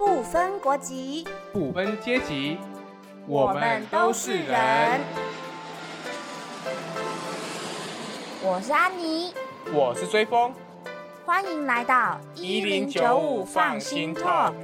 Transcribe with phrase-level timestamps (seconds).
[0.00, 2.56] 不分国籍，不分阶级，
[3.26, 4.98] 我们都是人。
[8.42, 9.34] 我是安妮，
[9.74, 10.54] 我是追风，
[11.26, 14.54] 欢迎来到一零九五放心 talk。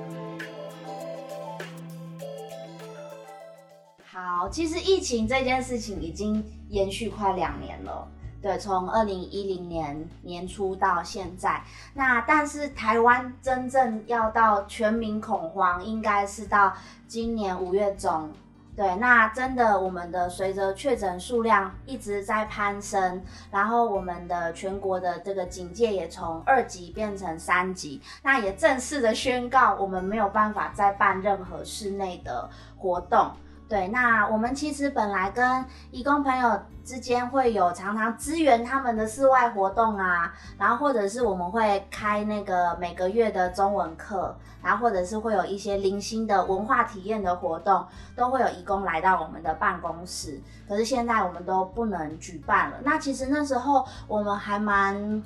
[4.07, 8.09] 好，其实疫情这件事情已经延续快两年了。
[8.43, 11.63] 对，从二零一零年年初到现在，
[11.95, 16.73] 那但是台湾真正要到全民恐慌，应该是到
[17.09, 18.31] 今年五月中。
[18.77, 33.31] 对，那真的我们的随着确诊数量一直在攀升，然后我们的全国的这个警戒也从二级变成三级，那也正式的宣告我们没有办法再办任何室内的活动。
[33.69, 50.41] 对，那我们其实本来跟义工朋友之间会有常常支援他们的室外活动啊，然后或者是我们会开那个每个月的中文课，然后或者是会有一些零星的文化体验的活动，都会有义工来到我们的办公室。
[50.69, 52.77] 可是现在我们都不能举办了。
[52.85, 55.23] 那其实那时候我们还蛮。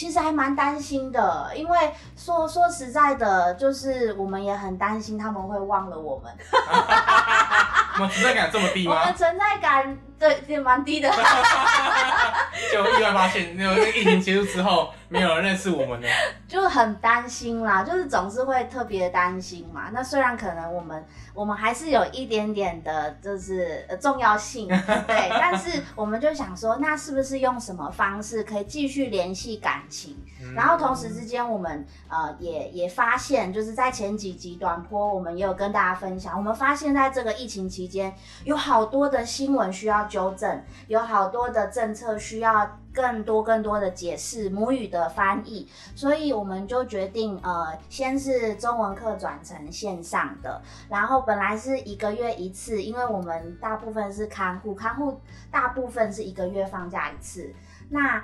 [0.00, 6.32] 其实还蛮担心的，因为说说实在的，就是我们也很担心他们会忘了我们。
[7.96, 8.98] 我们存在感这么低吗？
[8.98, 11.10] 我们存在感对也蛮低的。
[12.70, 16.08] 就意外发现，那个疫情结束之后，没有人认识我们了，
[16.46, 19.88] 就很担心啦，就是总是会特别担心嘛。
[19.92, 24.68] 那虽然可能我们我们还是有一点点的，就是重要性，
[25.08, 30.16] 对，但是我们就想说，那是不是用什么方式可以继续联系感情？
[30.54, 55.18] 然后同时之间，我们呃也也发现，就是在前几集短波，我们也有跟大家分享，我们发现在这个疫情期间，有好多的新闻需要纠正，有好多的政策需要更多更多的解释，母语的翻译，所以我们就决定呃，先是中文课转成线上的，然后本来是一个月一次，因为我们大部分是看护，看护
[55.50, 57.54] 大部分是一个月放假一次，
[57.88, 58.22] 那。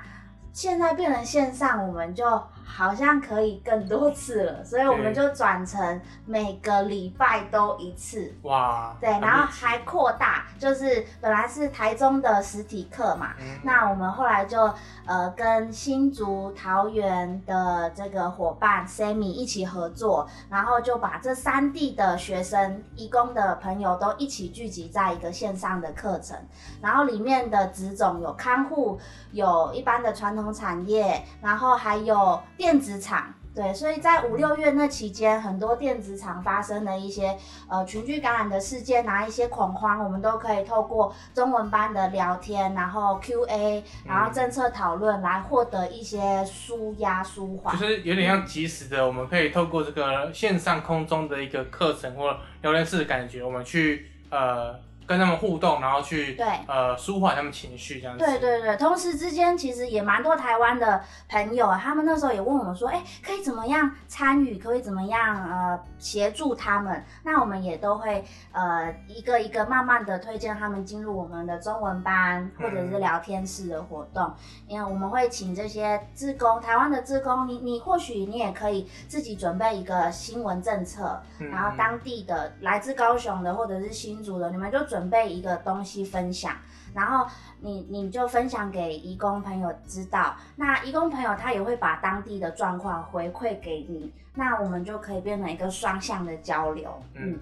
[0.53, 2.25] 现在变成线上，我们就
[2.69, 8.35] 好像可以更多次了，所以我们就转成每个礼拜都一次。
[8.43, 8.95] 哇！
[9.01, 14.69] 对，然后还扩大，就是本来是台中的实体课嘛，那我们后来就
[15.07, 26.37] 呃跟新竹、桃园的这个伙伴 Sammy 一起合作，然后就把这三地的学生、义工的朋友都一起聚集在一个线上的课程，
[26.83, 28.99] 然后里面的职种有看护，
[29.31, 30.53] 有一般的传统。
[30.57, 37.37] 产业，然后还有电子厂，对，所以在五六月那期间，很多电子厂发生的一些
[37.69, 54.86] 呃群聚感染的事件，拿一些恐慌，我们都可以透过中文班的聊天，然后 Q&A，然后政策讨论来获得一些舒压舒缓，就是有点像及时的，我们可以透过这个线上空中的一个课程或聊天室的感觉，我们去呃。
[55.07, 58.25] 跟他们互动，然后去对呃舒缓他们情绪这样子。
[58.25, 67.05] 对对对，同时之间其实也蛮多台湾的朋友，他们那时候也问我们说，哎，可以怎么样参与，可以怎么样呃协助他们？
[67.23, 74.35] 那我们也都会呃一个一个慢慢的推荐他们进入我们的中文班或者是聊天室的活动。
[74.67, 84.96] 因为我们会请这些志工，台湾的志工，你你或许你也可以自己准备一个新闻政策，然后当地的来自高雄的或者是新竹的，你们就准。
[84.97, 86.57] 准备一个东西分享，
[86.95, 87.27] 然后
[87.61, 96.91] 你你就分享给义工朋友知道，那义工朋友他也会把当地的状况回馈给你，那我们就可以变成一个双向的交流。
[97.13, 97.39] 嗯，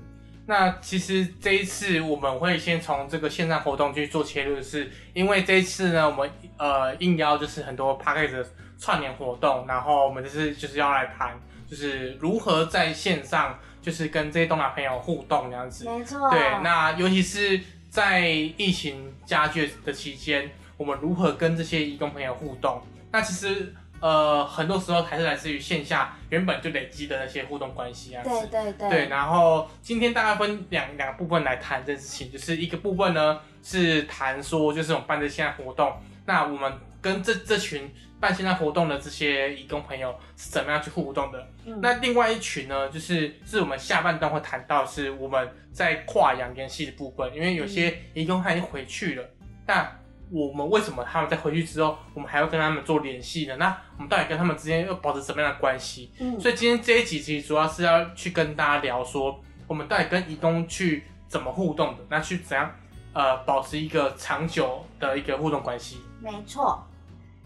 [0.46, 6.28] 那其实这一次我们会先从这个线上活动去做切入，是因为这一次呢，我们
[6.58, 8.50] 呃应邀就是很多 p a c k a g e 的
[8.80, 11.38] 串联活动，然后我们就是就是要来谈，
[11.68, 13.56] 就是如何在线上。
[13.84, 16.30] 就是跟这些东南朋友互动这样子，没错。
[16.30, 22.80] 对，那尤其是在疫情加剧的期间，我们如何跟这些义工朋友互动？
[23.12, 28.22] 那其实呃，很多时候还是来自于线下原本就累积的那些互动关系啊。
[28.24, 28.88] 对对对。
[28.88, 35.92] 对，然后今天大概分两两个部分来谈这件事情，就是一个部分呢是谈说，就是我们办这线下活动，
[36.24, 36.72] 那我们
[37.02, 37.92] 跟这这群。
[38.24, 41.46] 办线上活动的这些义工朋友是怎么样去互动的？
[41.82, 47.34] 那另外一群呢，就是是我们下半段会谈到，是我们在跨洋联系的部分。
[47.34, 49.28] 因为有些义工他已经回去了，
[49.66, 50.00] 但
[50.30, 53.56] 我们为什么他们在回去之后，我们还要跟他们做联系呢？
[53.58, 56.10] 那我们到底跟他们之间又保持什么样的关系？
[56.18, 62.02] 嗯，所以今天这一集其实主要是要去跟大家聊说，我们到底跟义工去怎么互动的？
[62.08, 62.74] 那去怎样
[63.12, 65.98] 呃保持一个长久的一个互动关系？
[66.22, 66.82] 没错。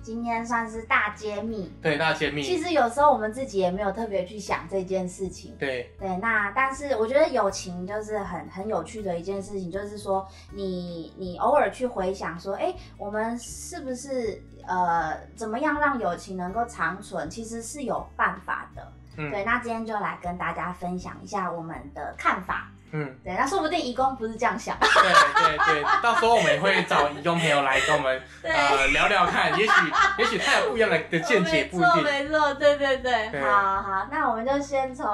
[0.09, 1.71] 今天算是大揭秘。
[1.83, 2.43] 对，大揭秘。
[2.43, 5.55] 其实有时候我们自己也没有特别去想这件事情。
[5.59, 17.29] 对对，那但是我觉得友情就是很很有趣的一件事情，就是说你你偶尔去回想说，哎，我们是不是呃怎么样让友情能够长存？
[17.29, 18.91] 其实是有办法的。
[19.19, 22.71] 嗯，对，那今天就来跟大家分享一下我们的看法。
[22.93, 24.77] 嗯，对，那说不定义工不是这样想。
[24.81, 29.73] 对对对，到时候我们也会找义工朋友来跟我们 呃聊聊看，也许
[30.19, 32.03] 也许他有不一样的的见解，不一定。
[32.03, 33.41] 没错，对对对。
[33.41, 35.07] 好好，那我们就先从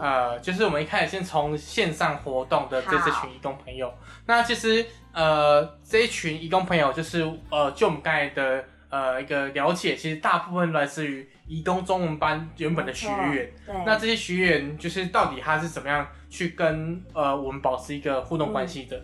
[0.00, 3.92] 呃，就是我们一开始先从线上活动的这这群义工朋友。
[4.26, 13.50] 那其实呃这一群义工朋友就是呃就我们刚才的呃一个了解，其实大部分来自于移工中文班原本的学员。
[13.66, 13.84] 对。
[13.84, 16.06] 那这些学员就是到底他是怎么样？
[16.30, 18.98] 去跟呃我们保持一个互动关系的。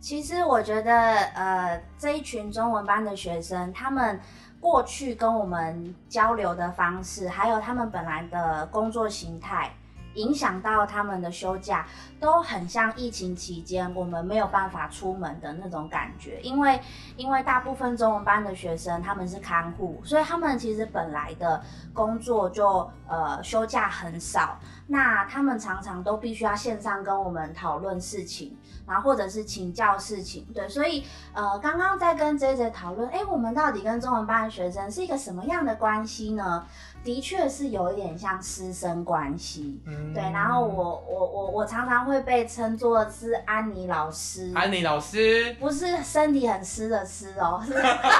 [0.00, 4.20] 其实我觉得呃这一群中文班的学生，他们
[4.60, 9.72] 过去跟我们交流的方式，还有他们本来的工作形态。
[10.14, 11.86] 影响到他们的休假，
[12.18, 16.40] 都很像疫情期间我们没有办法出门的那种感觉。
[16.40, 16.80] 因为，
[17.16, 21.62] 因为大部分中文班的学生他们是看护，所以他们其实本来的
[21.92, 24.58] 工作就呃休假很少。
[24.86, 28.54] 那他们常常都必须要线上跟我们讨论事情，
[28.86, 30.46] 然后或者是请教事情。
[30.54, 31.02] 对，所以
[31.32, 36.66] 呃刚刚在跟 J J 讨论，哎，我们到底跟中文班的学生是一个什么样的关系呢？
[37.04, 39.78] 的确是有一点像师生关系，
[40.14, 40.22] 对。
[40.32, 44.50] 然后我我我我常常会被称作是安妮老师。
[44.54, 47.62] 安妮老师不是身体很湿的湿哦，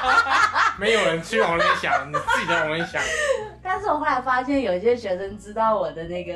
[0.78, 3.00] 没有人去往那想，你自己在往那想。
[3.62, 6.34] 但是我后来发现有些学生知道我的那个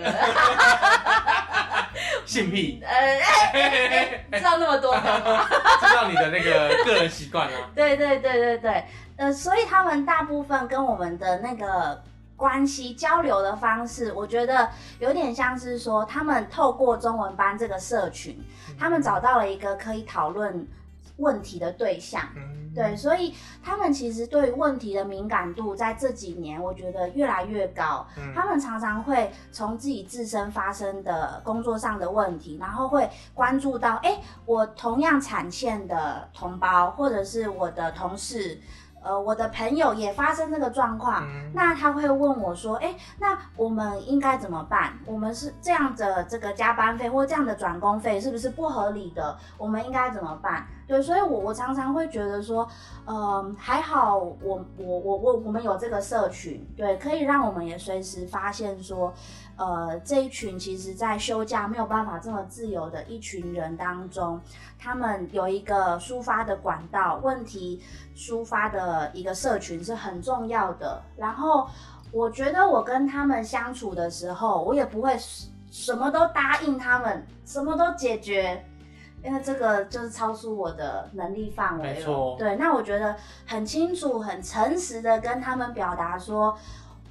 [2.24, 7.52] 性癖，呃，知道那么多，知道你的那个个人习惯了。
[7.74, 8.84] 对对对对对，
[9.16, 12.02] 呃，所以他们大部分跟我们的那个。
[12.38, 14.70] 关系交流的方式，我觉得
[15.00, 18.40] 有点像是说，他们透过中文班这个社群，
[18.78, 20.66] 他们找到了一个可以讨论
[21.16, 22.22] 问题的对象。
[22.74, 28.06] 对，所以他们其实对问题的敏感度在这几年，我觉得越来越高。
[28.36, 38.60] 他们常常会从自己自身发生的工作上的问题，然后会关注到，哎，我同样产线的同胞，或者是我的同事。
[39.08, 44.92] 呃，我的朋友也发生这个状况，那他会问我说：“哎，那我们应该怎么办？
[45.06, 49.38] 我们是这样的这个加班费或这样的转工费是不是不合理的？
[49.56, 52.66] 我们应该怎么办？”对，所以，我我常常会觉得说，
[53.06, 59.12] 嗯，还好，我我我我我们有这个社群，对，可以让我们也随时发现说，
[59.56, 64.40] 呃，这一群其实在休假没有办法这么自由的一群人当中，
[64.78, 67.82] 他们有一个抒发的管道，问题
[68.16, 71.02] 抒发的一个社群是很重要的。
[71.18, 71.68] 然后，
[72.10, 75.14] 我觉得我跟他们相处的时候，我也不会
[75.70, 78.64] 什么都答应他们，什么都解决。
[79.22, 82.36] 因为这个就是超出我的能力范围了。
[82.38, 83.16] 对，那我觉得
[83.46, 86.56] 很清楚、很诚实的跟他们表达说，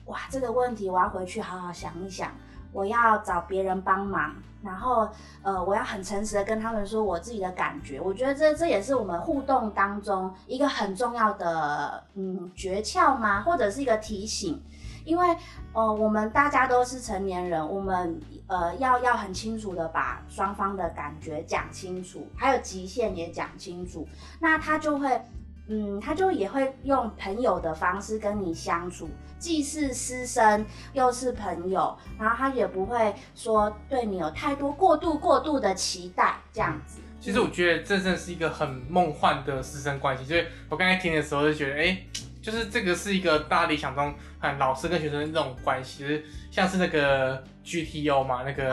[0.06, 2.32] 哇，这个问题我要回去好好想一想，
[2.72, 4.34] 我要找别人帮忙，
[4.64, 5.08] 然后
[5.42, 8.00] 呃，我要很诚实的跟他们说我自己的感觉。
[8.00, 13.42] 我觉得这这也是我们互动当中一个很重要的嗯诀窍吗？
[13.42, 14.64] 或者是一个提醒。
[15.04, 15.26] 因为，
[15.72, 24.08] 呃，我们大家都是成年人，我们呃要要很清楚的把双方的感觉讲清楚，还有极限也讲清楚。
[24.40, 25.22] 那他就会，
[25.68, 37.00] 嗯，他就也会用朋友的方式跟你相处，既是师生又是朋友，然后他也不会说对你有太多过度过度的期待这样子。
[37.20, 42.04] 其实我觉得这真的是一个很梦幻的师生关系，所以我刚才听的时候就觉得，哎。
[42.40, 46.24] 就是这个是一个大理想中，很老师跟学生这种关系，
[46.58, 48.68] 像是那个 GTO 嘛，那个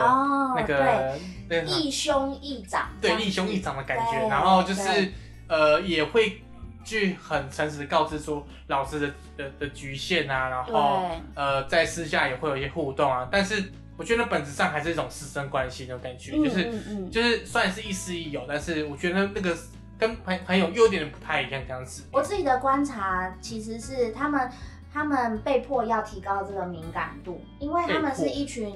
[1.47, 4.27] 那个义兄义长，对义兄义长的感觉。
[4.27, 5.11] 然后就是
[5.47, 6.41] 呃，也会
[6.83, 13.27] 去很诚实的告知说老师的的的局限啊，然后呃，在私下也会有一些互动啊。
[13.31, 19.55] 但是我觉得本质上还是一种师生关系那种感觉，就是就是虽然是亦师亦友，但是我觉得那个。
[19.97, 22.03] 跟朋朋友有点不太一样这样子。
[22.11, 24.51] 我自己的观察其实是他们
[24.95, 28.73] 他们被迫要提高这个敏感度，因为他们是一群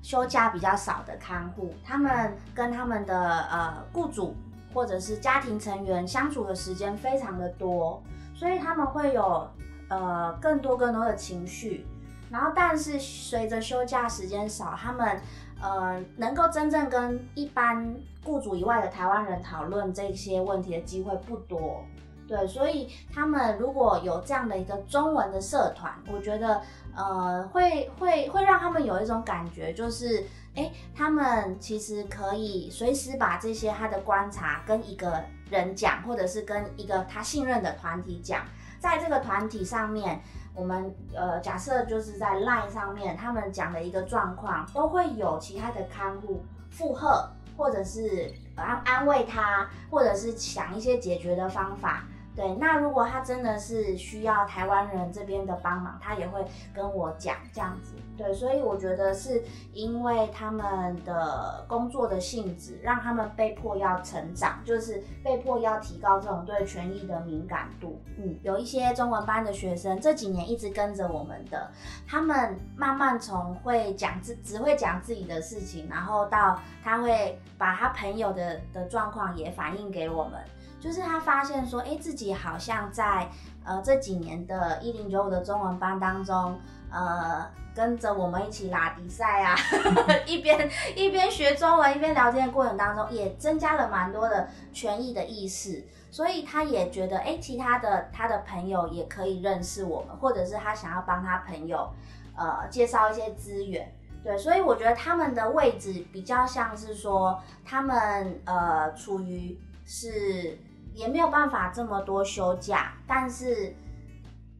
[0.00, 4.34] 休假比较少的看护，他们跟他们的呃雇主
[4.72, 8.02] 或者是家庭成员相处的时间非常的多，
[8.34, 9.46] 所以他们会有
[9.90, 11.86] 呃更多更多的情绪。
[12.30, 15.20] 然后，但是随着休假时间少，他们。
[15.60, 21.84] 呃，能够真正跟一般雇主以外的台湾人讨论这些问题的机会不多，
[22.28, 26.60] 对，所以他们如果有这样的一个中文的社团，我觉得
[26.94, 30.22] 呃会会会让他们有一种感觉，就是
[30.54, 38.44] 哎，他们其实可以随时把这些他的观察跟一个人讲，或者是跟一个他信任的团体讲，
[38.78, 40.20] 在这个团体上面，
[40.54, 52.04] 我们呃假设就是在 Line 上面，他们讲的一个状况，都会有其他的看护附和，或者是安安慰他，或者是想一些解决的方法。
[52.38, 56.40] 对，那如果他真的是需要台湾人这边的帮忙，他也会
[56.72, 57.96] 跟我讲这样子。
[58.16, 59.42] 对，所以我觉得是
[59.72, 68.00] 因为他们的工作的性质，让他们被迫要成长，就是被迫要提高这种对权益的敏感度。
[68.16, 71.68] 嗯，有一些中文班的学生这几年一直跟着我们的，
[72.06, 80.40] 他们慢慢从会讲自只会讲自己的事情，然后到他会把他朋友的的状况也反映给我们。
[80.80, 83.28] 就是他发现说，哎，自己好像在
[83.64, 86.58] 呃这几年的一零九五的中文班当中，
[86.88, 87.44] 呃，
[87.74, 89.56] 跟着我们一起拉比赛啊，
[90.24, 101.92] 一边一边学中文一边聊天的过程当中，也增加了蛮多的权益的意识，所以他也觉得，哎，其他的他的朋友也可以认识我们，或者是他想要帮他朋友
[102.36, 103.92] 呃介绍一些资源，
[104.22, 110.56] 对，所以我觉得他们的位置比较像是说，他们呃处于是。
[110.98, 113.72] 也没有办法这么多休假，但是，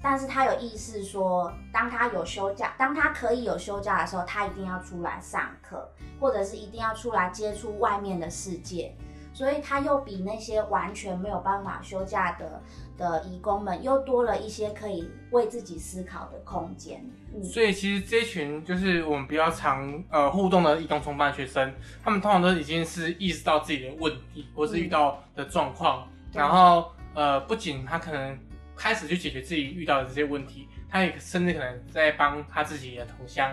[0.01, 5.91] 但是他有意识说，当他有休假，当他可以有休假的时候，他一定要出来上课，
[6.21, 8.95] 或者是一定要出来接触外面的世界，
[9.35, 12.63] 所以他又比那些完全没有办法休假的
[12.97, 17.05] 的义工们，又多了一些可以为自己思考的空间。
[17.43, 26.07] 所以其实这群就是我们比较常呃互动的义工同班学生，他们通常都已经是意识到自己的问题，或是遇到的状况。
[26.33, 28.39] 然后，呃，不仅他可能
[28.77, 33.51] 开始去解决自己遇到的这些问题，他也甚至可能在帮他自己的同乡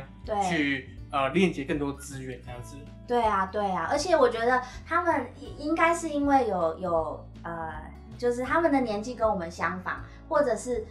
[0.50, 2.76] 去呃链接更多资源这样子。
[3.08, 5.26] 对啊，对啊，而且我觉得他们
[5.58, 7.74] 应该是因为有有呃，
[8.18, 10.86] 就是他们的年纪跟我们相仿，或者是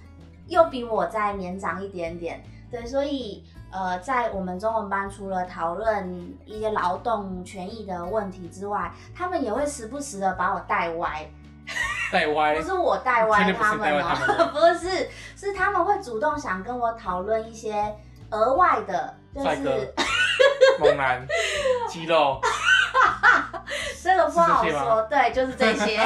[0.46, 11.28] 又比我再年长一点点，对，所以呃，在我们中文班除了讨论一些劳动权益的问题之外，他们也会时不时的把我带歪。
[12.12, 12.54] 带歪。
[12.56, 17.94] 不是我带歪他们哦， 不是，是他们会主动想跟我讨论一些
[18.30, 19.94] 额外的，就是
[20.78, 21.26] 猛男。
[21.88, 22.40] 肌肉，
[24.02, 26.00] 这个不好说，对，就是这些，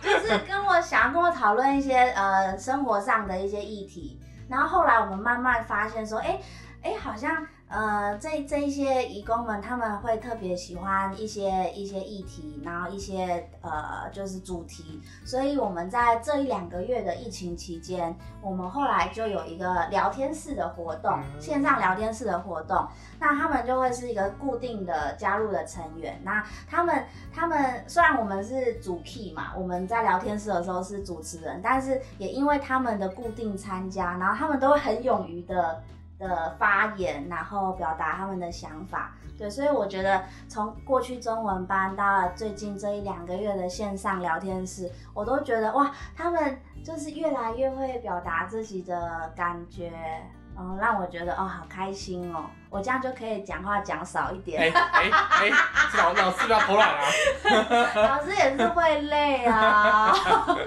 [0.00, 6.40] 就是跟我想要跟我讨论一些呃生活上的一些议题，然后后来我们慢慢发现说，哎
[6.82, 7.46] 哎，好像。
[7.72, 22.86] 呃，这这一些义工们，他们会特别喜欢一些一些议题，然后一些呃就是主题，所以我们在这一两个月的疫情期间，我们后来就有一个聊天室的活动，线上聊天室的活动，
[23.18, 35.82] 那他们就会是一个固定的加入的成员，那他们他们虽然我们是主 key 嘛，我们在聊天室的时候是主持人，但是也因为他们的固定参加，然后他们都会很勇于的。
[36.28, 49.92] 的发言，然后表达他们的想法，对，所以我觉得从过去中文班到最近这一两个月的线上聊天室，我都觉得哇，他们就是越来越会表达自己的感觉，
[50.56, 54.60] 嗯，让我觉得哦，好开心哦，我这样就可以讲话讲少一点。
[54.60, 55.50] 哎哎哎，
[55.98, 57.02] 老老师不要偷懒啊！
[57.96, 60.14] 老师也是会累啊。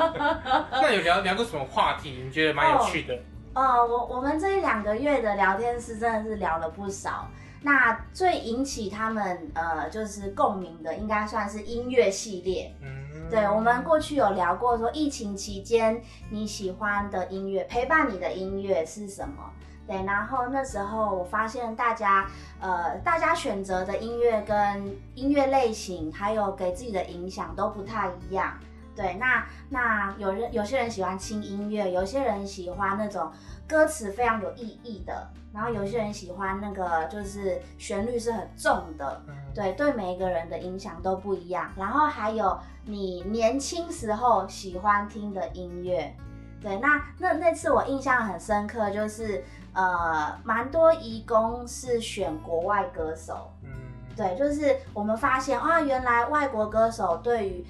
[0.71, 2.23] 那有聊聊过什么话题？
[2.25, 3.17] 你觉得蛮有趣的？
[3.55, 7.27] 哦，我我们这一两个月的聊天是真的是聊了不少。
[7.61, 12.75] 那最引起他们呃就是共鸣的，应该算是音乐系列。
[12.81, 19.51] 嗯，对，我们过去有聊过，说疫情期间你喜欢的音乐，陪伴你的音乐是什么？
[19.87, 22.27] 对，然后那时候我发现大家
[22.59, 28.59] 呃大家选择的音乐跟音乐类型，还有给自己的影响都不太一样。
[28.95, 33.29] 对，那那有人有些人喜欢轻音乐，有些人喜欢那种
[33.67, 39.21] 歌词非常有意义的，然后有些人喜欢那个就是旋律是很重的，
[39.53, 41.69] 对，对每一个人的影响都不一样。
[41.75, 46.15] 然后还有你年轻时候喜欢听的音乐，
[46.61, 53.69] 对，那那那次我印象很深刻，就是呃，蛮多义工是选国外歌手，嗯，
[54.15, 57.65] 对，就是我们发现啊，原来外国歌手对于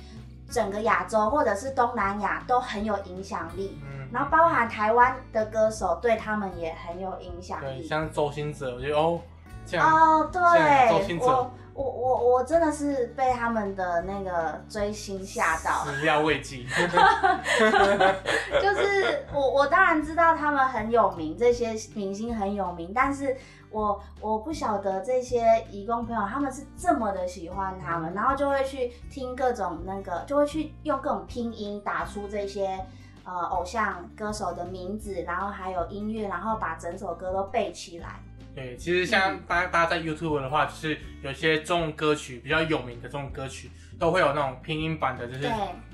[0.49, 9.19] 整个亚洲或者是东南亚都很有影响力，嗯，然后包含台湾的歌手对他们也很有影响力，像周星哲，我觉得哦，
[9.79, 16.65] 哦，对，周星哲，我我我我真的是被他们的那个追星吓到，始料未及。
[18.61, 23.35] 就是我我当然知道他们很有名，这些明星很有名，但是
[23.75, 32.79] 我我不晓得这些义工朋友他们是这么的喜欢他们，然后就会去听各种那个，就会去用各种拼音打出这些
[33.25, 38.21] 呃偶像歌手的名字，然后还有音乐，然后把整首歌都背起来。
[38.55, 43.69] 对，其实像大家大家在 YouTube 的话，就是有些中文歌曲比较有名的中文歌曲，
[43.99, 45.41] 都会有那种拼音版的，就是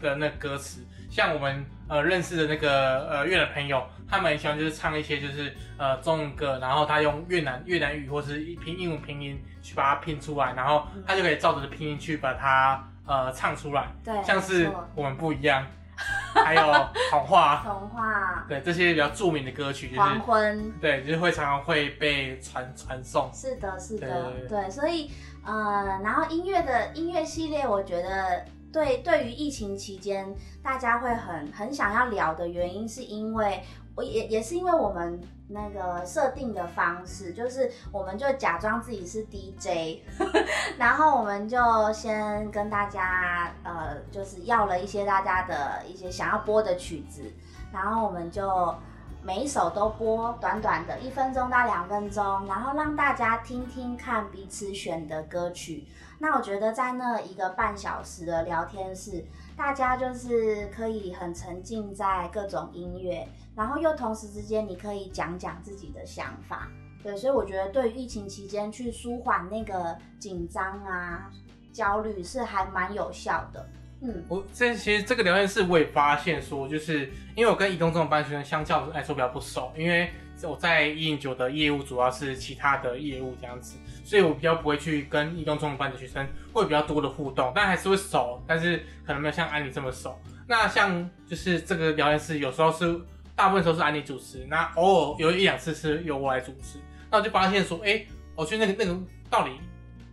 [0.02, 0.86] 的那歌词。
[1.10, 13.88] 像我们呃认识的那个呃越南朋友，他们很喜欢就是唱一些就是呃中文歌，然后他用越南越南语或是拼英文拼音去把它拼出来，然后他就可以照着拼音去把它呃唱出来。
[14.06, 15.66] 对，像是我们不一样，
[16.34, 16.62] 还有
[17.10, 20.72] 童话，童话、对这些比较著名的歌曲，就是黄昏。
[20.80, 23.30] 对，就是会常常会被传传送。
[23.34, 25.12] 是的，是的，对，所以
[25.46, 33.62] 呃，然后音乐的音乐系列，我觉得对对于疫情期间大家会很很想要聊的原因，是因为
[33.96, 35.20] 我也也是因为我们
[35.52, 40.02] 那个设定的方式，就是我们就假装自己是 DJ，
[40.78, 41.58] 然后我们就
[41.94, 47.32] 先跟大家呃，就是要了一些大家的一些想要播的曲子，
[47.72, 48.76] 然后我们就。
[49.24, 55.86] 每一首都播短短的一分钟到两分钟，然后让大家听听看彼此选的歌曲。
[56.18, 59.24] 那我觉得在那一个半小时的聊天室，
[59.56, 66.68] 大家就是可以很沉浸在各种音乐，然后又同时之间你可以讲讲自己的想法。
[67.04, 71.32] 对，所以我觉得对于疫情期间去舒缓那个紧张啊、
[71.74, 73.70] 焦虑是还蛮有效的。
[74.02, 80.12] 嗯，我这其实这个聊天室我也发现说，就是因为我跟移动这种班学生相较来说比较不熟，因为
[80.44, 90.16] 我在一零九的业务主要是其他的业务这样子，所以我比较不会去跟移动这种班的学生会比较多的互动，但还是会熟，但是可能没有像安妮这么熟。
[90.48, 93.00] 那像就是这个聊天室有时候是
[93.42, 96.78] 大部分时候是安妮主持，那偶尔有一两次是由我来主持，
[97.10, 98.06] 那我就发现说，哎、
[98.36, 99.00] 我觉得那个那个
[99.32, 99.50] 到底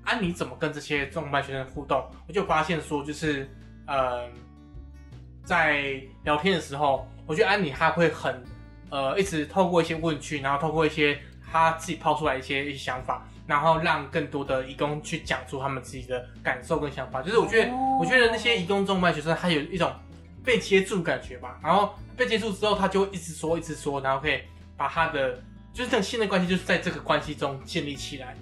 [0.04, 3.46] 安妮怎么跟这些中班学生互动，我就发现说就是。
[3.86, 4.28] 呃，
[5.44, 8.42] 在聊天的时候，我觉得安妮她会很
[8.90, 11.18] 呃，一直透过一些问句，然后透过一些
[11.50, 17.22] 她自己抛出来一些一些想法，然后让更多的义工去讲出他们自己的感受跟想法。
[17.22, 19.90] 就是我觉得，哦我觉得那些义工中班学生，他有一种
[20.48, 21.60] 被接住感觉吧。
[21.62, 24.40] 然后被接住之后，他就会一直说，一直说，然后可以
[24.78, 25.34] 把他的
[25.74, 28.34] 就是这种信任关系，就是在这个关系中建立起来。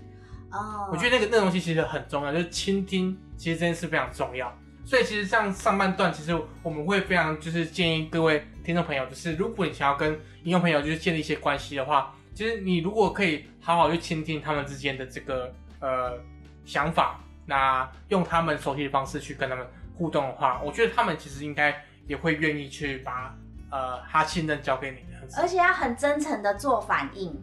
[0.53, 4.57] 哦，我觉得那个那个东西其实很重要，就是倾听，其实这件事非常重要。
[4.85, 10.13] 所以其实像上半段，其实我们会非常就是建议各位听众朋友，就是如果你想要跟
[10.45, 16.17] 应用朋友就是建立一些关系的话，其实你如果可以好好去倾听他们之间的这个呃
[16.65, 19.67] 想法，那用他们熟悉的方式去跟他们
[19.99, 23.35] 互动的话，我觉得他们其实应该也会愿意去把
[23.71, 25.41] 呃他信任交给你这样子。
[25.41, 27.43] 而且要很真诚的做反应。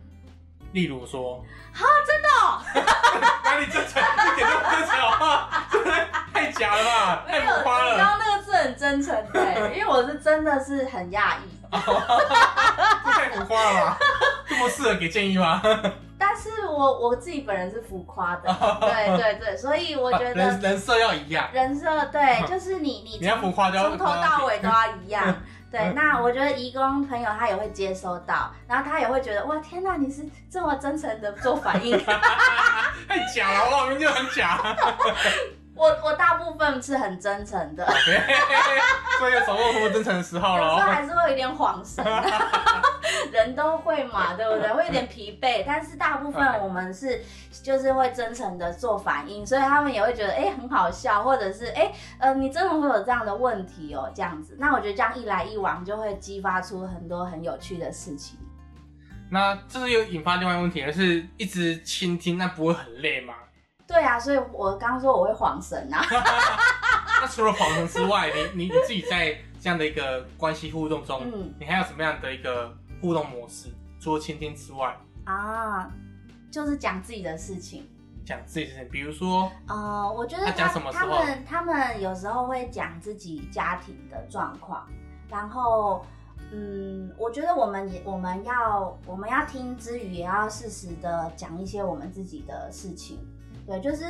[0.71, 2.59] 例如说，啊，真的、哦。
[3.45, 4.01] 哪里真诚？
[4.01, 5.49] 一点都不真诚好不好？
[5.71, 7.91] 真 的太假了吧，太浮夸了。
[7.91, 11.59] 你刚刚那个是很真诚的，因为我是真的是很讶异。
[11.71, 13.97] 太浮夸了吧？
[14.49, 15.61] 这么适合给建议吗？
[16.17, 25.35] 但是我我自己本人是浮夸的， 对对对，所以我觉得人设要一样，人设对， 就是你你你要浮夸从头到尾都要一样。
[25.73, 31.97] 对，嗯那我觉得义工朋友他也会接收到，然后他也会觉得哇天哪，你是这么真诚的做反应。
[31.97, 34.75] 太假了，我，明明就很假。
[35.75, 37.83] 我我大部分是很真诚的，
[39.19, 40.77] 所以有手握多真诚的时候有时候。
[40.77, 42.03] 还是会有点晃神，
[43.31, 44.69] 人都会嘛，对不对？
[44.73, 47.21] 会有点疲惫，但是大部分我们是
[47.63, 54.55] 就是会真诚的做反应，所以他们也会觉得哎、很好笑，或者是哎、呃你真的会有这样的问题哦这样子。
[54.59, 58.37] 那我觉得这样一来一往就会激发出很多很有趣的事情。
[59.31, 63.33] 那这是又引发另外一个问题，而是一直倾听，那不会很累吗？
[63.93, 66.01] 对啊，所以我刚刚说我会晃神啊。
[67.21, 73.69] 那除了晃神之外，你你你自己在这样的一个关系互动中，嗯你还有什么样的一个互动模式？
[73.99, 75.91] 除了倾听之外，啊，
[76.51, 77.87] 就是讲自己的事情。
[78.25, 84.87] 讲自己的事情，比如说，呃，我觉得他他讲什么时候他们他们有时候会讲自己家庭的状况，
[85.29, 86.03] 然后
[86.51, 93.19] 嗯，我觉得我们也我们要我们要听之余，也要适时的讲一些我们自己的事情。
[93.65, 94.05] 对，就是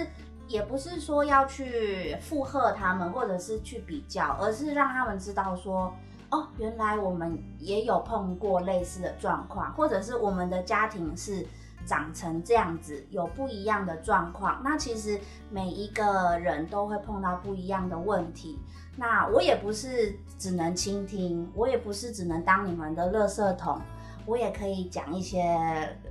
[0.48, 5.94] 也不是说要去附和他们，或者是去比较，而是让他们知道说。
[6.32, 11.46] 哦，原来我们也有碰过类似的状况，或者是我们的家庭是
[11.86, 14.60] 长成这样子，有不一样的状况。
[14.64, 18.58] 那其实每一个人都会碰到不一样的问题。
[18.96, 23.80] 那我也不是只能倾听，我也不是只能当你们的垃圾桶，
[24.26, 25.40] 我也可以讲一些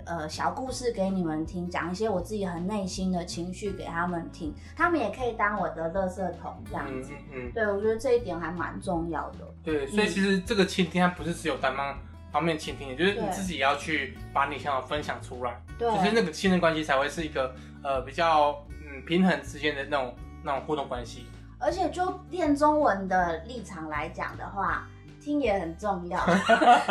[0.07, 7.13] 呃小故事给你们听，讲一些我自己很内心的情绪给他们听，他们也可以当我的垃圾桶这样子。
[7.33, 9.39] 嗯嗯，对，我觉得这一点还蛮重要的。
[9.63, 11.99] 对，所以其实这个倾听它不是只有单方
[12.31, 21.27] 方面倾听，也就是你自己也要去把你想要分享出来，对，就是那个信任关系才会是一个呃比较嗯平衡之间的那种那种互动关系。
[21.59, 24.89] 而且就练中文的立场来讲的话，
[25.23, 26.19] 听也很重要，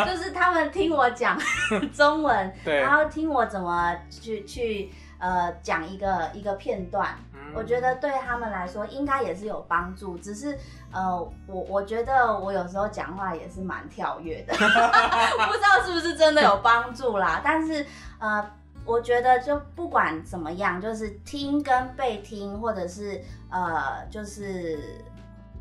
[0.05, 1.37] 就是他们听我讲
[1.93, 4.89] 中文，然后听我怎么去去
[5.19, 10.17] 呃讲一个一个片段，嗯我觉得对他们来说应该也是有帮助。
[10.17, 10.57] 只是
[10.93, 11.17] 呃，
[11.47, 17.41] 我我觉得我有时候讲话也是蛮跳跃的， 不知道是不是真的有帮助啦。
[17.43, 17.85] 但是
[18.19, 18.49] 呃，
[18.85, 25.03] 我觉得就不管怎么样，就是听跟被听，或者是呃，就是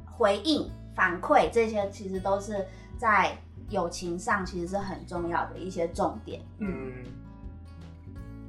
[0.06, 2.66] 回应反馈这些，其实都是
[2.98, 3.34] 在
[3.70, 6.42] 友情上其实是很重要的一些重点。
[6.58, 6.92] 嗯，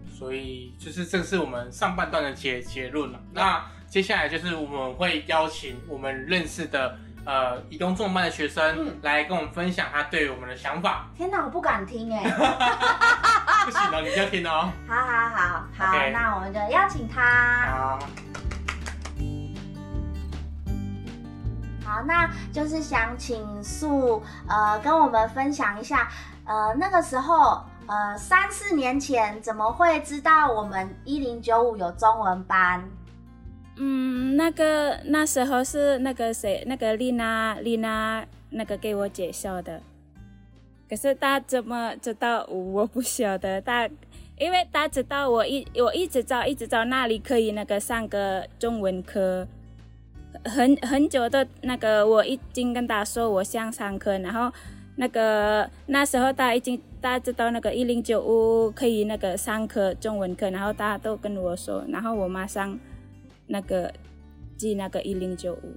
[0.05, 3.19] 所以就是这个是我们上半段的结结论了。
[3.31, 11.07] 那接下来就是我们会邀请我们认识的呃移动中文班的学生嗯来跟我们分享他对我们的想法。
[11.15, 12.21] 天哪，我不敢听哎、
[13.63, 14.69] 不行了，你就听哦。
[14.89, 17.61] 好好好好那我们就邀请他。
[17.71, 17.99] 好，
[21.91, 26.09] 好，那就是想请素呃跟我们分享一下，
[26.45, 32.81] 呃那个时候呃三四年前怎么会知道我们一零九五有中文班？
[33.75, 39.81] 嗯，那个那时候是那个谁，那个丽娜，丽娜那个给我介绍的。
[40.89, 43.89] 可是她怎么知道我不晓得，她
[44.37, 49.45] 因为她知道我一我一直找一直找那里可以那个上个中文课，
[50.45, 54.51] 很很久的那个我已经跟他说我想上课，然后
[54.95, 62.79] 那个那时候他已经大家知道那个一零九五可以那个上课中文课，然后大家都跟我说，然后我马上。
[63.47, 63.91] 那个
[64.55, 65.75] 记那个一零九五。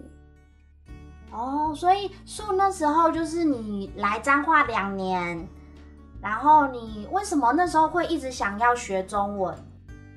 [1.32, 5.44] 哦，所以树那时候就是你来彰化两年，
[6.22, 9.52] 然后你为什么那时候会一直想要学中文？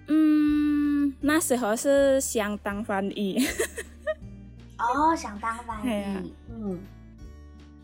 [0.07, 3.43] 嗯，那时候是想当翻译。
[4.77, 6.79] 哦，想当翻译，嗯。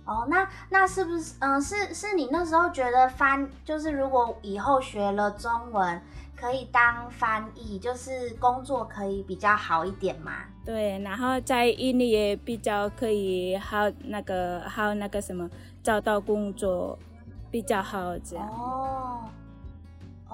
[0.06, 6.02] 哦，那那是不是，嗯、是是你那时候觉得翻，就是如果以后学了中文，
[6.36, 10.34] 可以当翻译，就是工作可以比较好一点嘛？
[10.66, 15.50] 对，然后在印尼也比较可以好那个好那个什么
[15.82, 17.00] 找到工作
[17.50, 18.46] 比较好这样。
[18.50, 19.22] 哦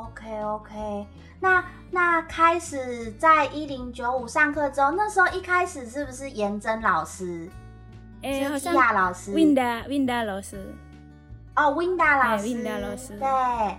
[0.05, 1.07] ，OK OK，
[1.39, 7.49] 那那开始在一零九五上课之后，那时候一开始是不是颜真老师？
[8.21, 9.31] 哎，好像亚老师。
[9.33, 10.75] Winda Winda 老师，
[11.55, 13.17] 哦，Winda 老师、哎，Winda 老师。
[13.17, 13.77] 对，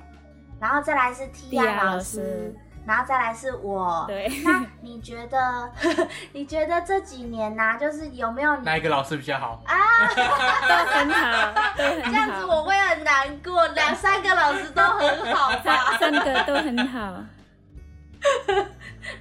[0.58, 2.54] 然后再来是 Tia 亚老师，
[2.86, 4.04] 然后再来是我。
[4.08, 5.70] 对，那你觉得，
[6.32, 9.62] 你觉得这几年呢、就是有没有你哪一个老师比较好？
[9.66, 9.76] 啊？
[10.68, 12.10] 都很好，都很好。
[12.10, 15.96] 这样子我会很难过，两三个老师都很好三吧？
[16.00, 17.14] 三个都很好。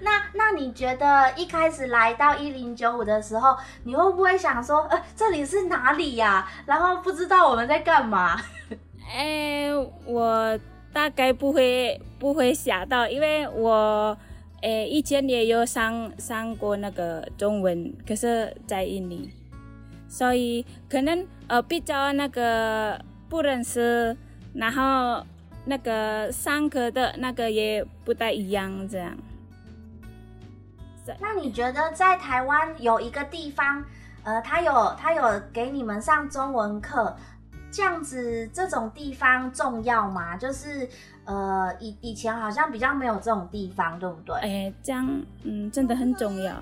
[0.01, 8.39] 那那你觉得一开始来到一零九五的时候，你会不会想说，呃，这里是哪里呀、然后不知道我们在干嘛？
[9.09, 9.69] 哎，
[10.05, 10.59] 我
[10.93, 14.17] 大概不会不会想到，因为我
[14.61, 19.31] 诶以前也有上上过那个中文，可是在印尼，
[20.09, 24.15] 所以可能呃比较那个不认识，
[24.53, 25.25] 然后
[25.65, 29.15] 那个上课的那个也不太一样，这样。
[31.19, 33.83] 那你觉得在台湾有一个地方，
[34.23, 37.15] 呃，他有他有给你们上中文课，
[37.71, 40.37] 这样子这种地方重要吗？
[40.37, 40.87] 就是
[41.29, 44.35] 呃以以前好像比较没有这种地方，对不对？
[44.37, 45.07] 哎，这样
[45.43, 46.55] 嗯真的很重要。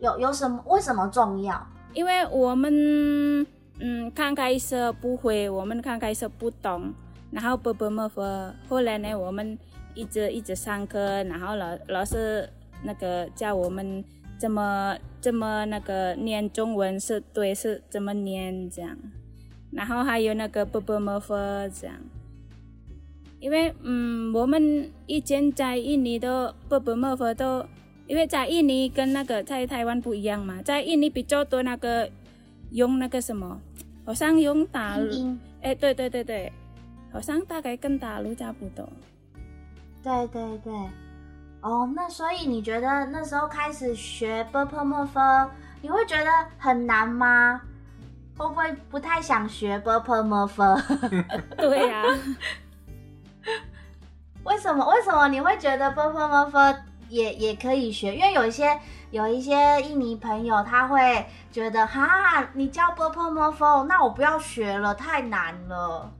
[0.00, 1.66] 有有什么为什么重要？
[1.94, 3.46] 因为我们
[3.80, 6.92] 嗯刚开始不会，我们刚开始不懂，
[7.30, 8.20] 然后不不么不，
[8.68, 9.58] 后来呢我们
[9.94, 12.46] 一直一直上课，然后老老师
[12.82, 14.04] 那个教我们
[14.36, 18.94] 怎么怎么那个念中文是对是怎么念这样，
[19.70, 21.34] 然后还有那个不不么不
[21.72, 21.96] 这样。
[23.42, 27.66] 因为嗯，我们以前在印尼的不不么不都
[28.06, 32.08] 因为在印尼跟那个在台湾不一样嘛，在印尼比较多那个
[32.70, 33.60] 用那个什么，
[34.06, 34.96] 好像用打，
[35.60, 36.52] 哎，对对对对，
[37.12, 38.88] 好像大概跟大陆差不多。
[40.04, 40.72] 对对对，
[41.62, 45.50] 哦，那所以你觉得那时候开始学 b p m f，
[45.80, 47.60] 你会觉得很难吗？
[48.36, 50.62] 会不会不太想学 b p m f？
[51.56, 52.04] 对呀、
[54.44, 54.84] 为什么？
[54.88, 56.76] 为什么你会觉得 b p m f
[57.08, 58.14] 也也可以学？
[58.14, 58.78] 因为有一些
[59.10, 66.10] 有一些印尼朋友他会觉得，哈，你教 b p m f，那我不要学了，太难了。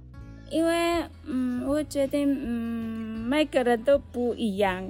[0.50, 4.86] 因为嗯，我觉得嗯，每个人都不一样。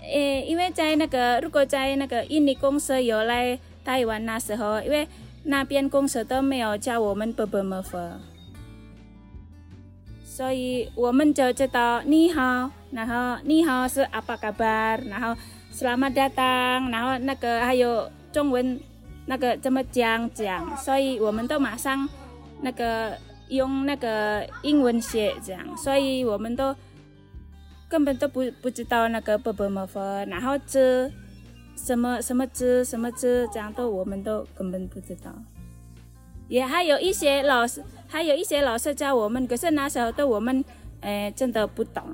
[0.00, 5.06] 诶，因为在那个如果在那个印尼公司有来台湾那时候，因为
[5.44, 7.98] 那边公司都没有教我们 b b m f，
[10.32, 15.38] 所以我们就知道你好，然后你好是 apa kabar，然后
[15.70, 18.80] selamat datang，然后那个还有中文
[19.26, 22.08] 那个怎么讲讲，所以我们都马上
[22.62, 23.12] 那个
[23.48, 26.74] 用那个英文写讲，所以我们都
[27.86, 31.12] 根本都不不知道那个 b b m f，然后字
[31.76, 35.30] 什么什么字什么字这样都我们都根本不知道。
[36.52, 40.62] 也还有一些老师，还有一些老师教我们，可是那时候的我们，
[41.00, 42.04] 诶、真的不懂。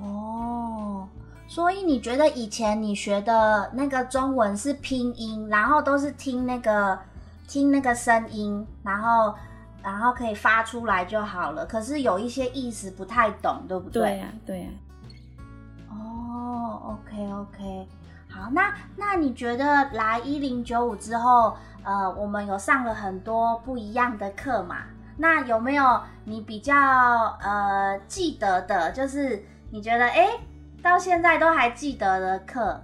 [0.00, 1.08] 哦，
[1.46, 6.98] 所以你觉得以前你学的那个中文是拼音，然后都是听那个
[7.46, 9.32] 听那个声音，然后
[9.80, 11.64] 然后可以发出来就好了。
[11.64, 14.66] 可是有一些意思不太懂，对不对呀、对呀、
[15.88, 17.86] 哦，OK OK，
[18.34, 24.78] 好，那那你觉得来一零九五之后，呃，我们有上了很多不一样的课嘛？
[25.18, 26.74] 那有没有你比较
[27.40, 30.30] 呃记得的，就是你觉得哎，
[30.82, 32.82] 到现在都还记得的课？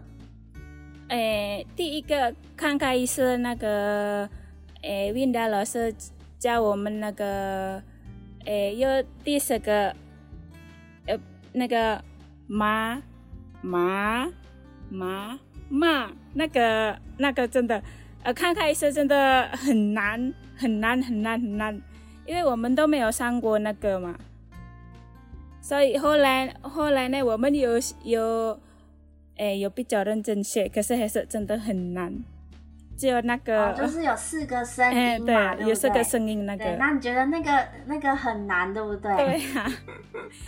[1.08, 4.28] 诶、第一个刚开始那个，
[4.82, 5.92] 诶，Winda 老师
[6.38, 7.82] 教我们那个，
[8.44, 9.92] 诶，又第十个，
[11.08, 11.18] 呃，
[11.52, 12.00] 那个
[12.46, 13.02] 马
[13.60, 14.28] 马
[14.90, 15.38] 马
[15.70, 17.82] 马，那个那个真的，
[18.22, 21.80] 呃，刚开始真的很难很难很难很难，
[22.26, 24.18] 因为我们都没有上过那个嘛，
[25.62, 28.60] 所以后来后来呢，我们有有。
[29.36, 32.14] 哎，有比较认真学，可是还是真的很难。
[33.00, 39.16] 只有那个，哦，就是有四个声哎，音嘛，有四个声音那，个，那你觉得那个那个很难，对不对？
[39.16, 39.72] 对 呀、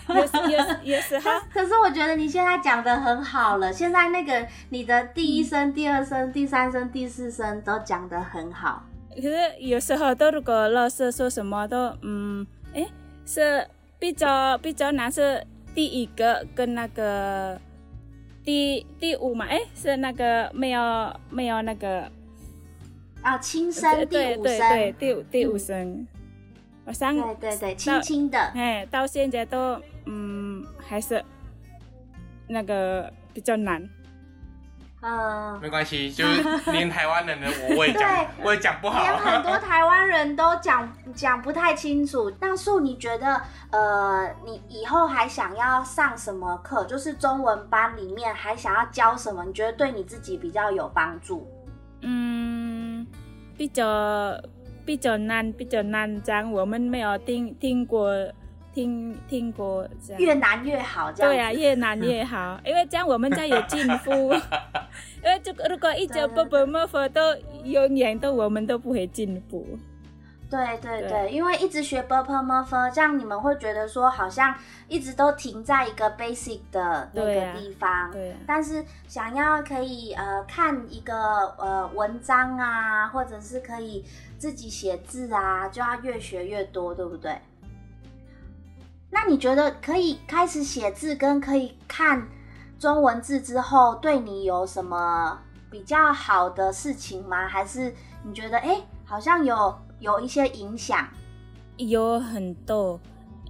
[0.09, 8.83] 有时有有时候，可是我觉得你现在讲的很好了，现在那个你的第一声、第二声、第三声、第四声都讲的很好。
[9.17, 12.87] 可是有时候都如果老师说什么都，嗯，诶，
[13.25, 13.67] 是
[13.99, 15.43] 比较比较难是
[15.75, 17.59] 第一个跟那个
[18.45, 22.11] 第第五嘛，诶，是那个没有没有那个
[23.23, 26.07] 啊，轻声第对对五声，对第五第五声，
[26.85, 28.39] 好像对对对，轻轻的。
[28.55, 31.25] 哎，到现在都嗯还是
[32.49, 33.89] 那个比较难。
[35.05, 39.17] 嗯，没关系，就是连台湾人的我我也讲， 我也讲不好连。
[39.19, 42.31] 很多台湾人都讲讲不太清楚。
[42.31, 46.85] 大树，你觉得呃，你以后还想要上什么课？
[46.85, 49.45] 就是中文班里面还想要教什么？
[49.45, 51.49] 你觉得对你自己比较有帮助？
[52.05, 52.92] 嗯，
[53.57, 54.41] 比较
[54.85, 58.13] 比较难，比较难讲，我们没有听听过，
[58.75, 60.23] 听听过这样。
[60.23, 61.33] 越难越好，这样。
[61.33, 64.33] 对呀、越难越好，因为这样我们才有进步。
[65.23, 67.21] 因为这个如果一直不不么佛都
[67.65, 69.79] 永远都我们都不会进步。
[70.53, 74.55] 对对对，因为一直学 b p m f，这样你们会觉得说好像
[74.87, 78.11] 一直都停在一个 basic 的那个地方。
[78.11, 81.15] 对呀、但是想要可以呃看一个
[81.57, 84.05] 呃文章啊，或者是可以
[84.37, 87.41] 自己写字啊，就要越学越多，对不对？
[89.11, 92.29] 那你觉得可以开始写字跟可以看
[92.79, 95.39] 中文字之后，对你有什么
[95.71, 97.49] 比较好的事情吗？
[97.49, 101.09] 还是你觉得哎，诶好像有有一些影响？
[101.77, 102.99] 有很多，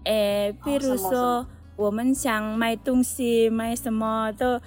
[0.05, 1.45] 诶，比如说
[1.77, 4.61] 我们想买东西，买什么都，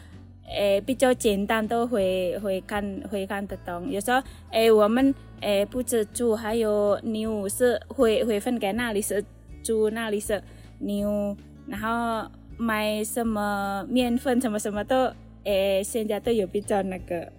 [0.50, 3.90] 诶，比较简单，都会会看会看得懂。
[3.90, 4.20] 有时候，
[4.50, 9.24] 诶，我们诶不止猪，还有牛是会会分给那里是
[9.64, 10.42] 猪，那里是
[10.80, 17.32] 牛，然后买什么面粉什么什么都，诶，现在都有比较那个。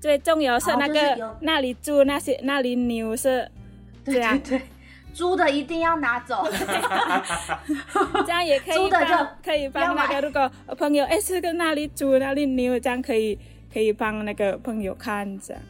[0.00, 3.48] 最重要是哦那个、就是那里猪，那些那里牛是
[4.04, 4.66] 对这样对对，
[5.14, 6.46] 猪的一定要拿走。
[8.26, 13.38] 这样也可以租的就可以帮买个如果朋友哎这个那里租那里牛，这样可以
[13.72, 15.62] 可以帮那个朋友看这样。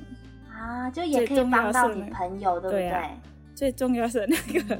[0.50, 3.10] 啊，就也可以帮到你朋友，对不对？
[3.54, 4.78] 最重要是那个。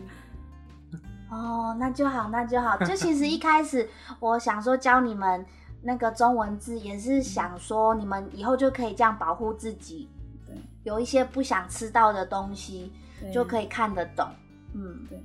[1.29, 2.77] 哦，那就好，那就好。
[2.79, 3.89] 就其实一开始
[4.21, 5.45] 我想说教你们
[5.83, 10.09] 那个中文字，也是想说你们以后就可以这样保护自己，
[10.47, 14.27] 对，有一些不想吃到的东西对就可以看得懂。
[14.75, 15.19] 嗯对，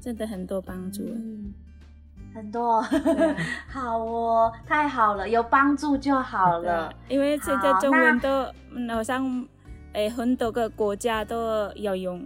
[0.00, 1.02] 真的很多帮助。
[1.04, 1.52] 嗯，
[2.34, 3.34] 很多对
[3.68, 6.92] 好哦，太好了，有帮助就好了。
[7.08, 9.46] 因为现在中文都嗯好像
[9.92, 12.22] 诶很多个国家都要用。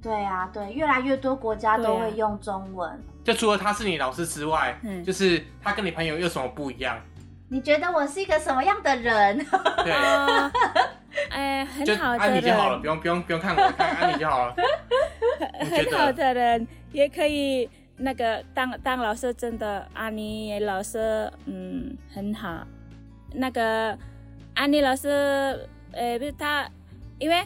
[0.00, 2.90] 对啊，对，越来越多国家都会用中文。
[3.22, 6.98] 就除了他是你老师之外，嗯就是他跟你朋友有什么不一样？
[7.52, 9.36] 你觉得我是一个什么样的人？
[9.84, 10.50] 对，哦，
[11.28, 14.54] 哎，很好的安妮就好了，不，用不用不用看我，看安妮就好了。
[15.70, 22.66] 很好的人也可以那个当当老师，真的安妮老师嗯很好。
[23.34, 23.98] 那个
[24.54, 26.66] 安妮老师，呃，不是他，
[27.18, 27.42] 因为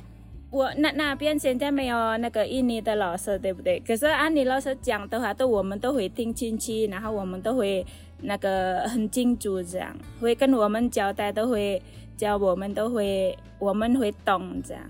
[0.50, 3.80] 我那那边现在没有那个印尼的老师，对不对？
[3.80, 7.84] 可是安妮老师讲的话，都我们都会听进去，然后我们都会
[8.22, 11.82] 那个很清楚，这样会跟我们交代，都会
[12.16, 14.82] 教我们，都会我们会懂这样。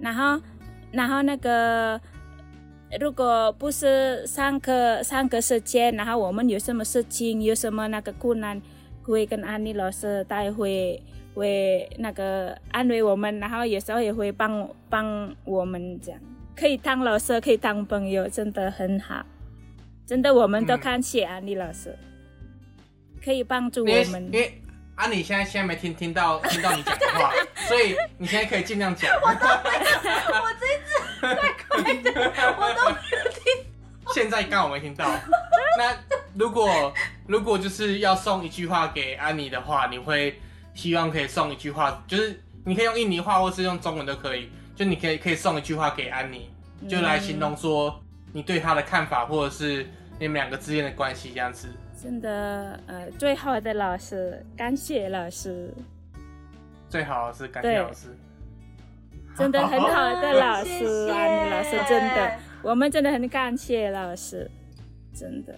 [0.00, 0.40] 然后，
[0.92, 1.98] 然后那个，
[3.00, 8.60] 如果不是上课上课时间，然后我们有什么事情，有什么那个困难，
[9.02, 11.00] 会跟安妮老师，他也会
[11.34, 16.20] 会那个安慰我们，然后有时候也会帮帮我们这样，
[16.54, 19.24] 可以当老师，可以当朋友，真的很好，
[20.06, 21.96] 真的我们都嗯感谢安妮老师，
[23.24, 24.38] 可以帮助我们因。
[24.38, 24.60] 为
[24.96, 27.32] 安妮现在现在没听听到 听到你讲的话，
[27.66, 29.10] 所以你现在可以尽量讲。
[29.22, 29.70] 我都没，
[30.40, 33.64] 我这一次怪怪的，我都没有听。
[34.12, 35.10] 现在刚好没听到。
[35.76, 35.96] 那
[36.34, 36.92] 如果
[37.26, 40.38] 如果就是要送一句话给安妮的话，你会
[40.74, 46.48] 希望可以送一句话，就是你可以用印尼话或是用中文都可以，就你可以可以送一句话给安妮，
[46.88, 48.00] 就来形容说
[48.34, 49.86] 你对他的看法，或者是
[50.18, 51.68] 你们两个之间的关系这样子。
[51.96, 55.72] 真的，呃，最好的老师，感谢老师，
[56.90, 58.08] 最好是感谢老师。
[59.36, 64.50] 真的很好的老师， 谢安妮老师真的，我们真的很感谢老师，
[65.14, 65.56] 真的，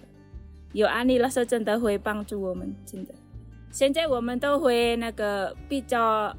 [0.73, 3.13] 有安妮老师真的会帮助我们，真的。
[3.71, 6.33] 现在我们都会那个比较，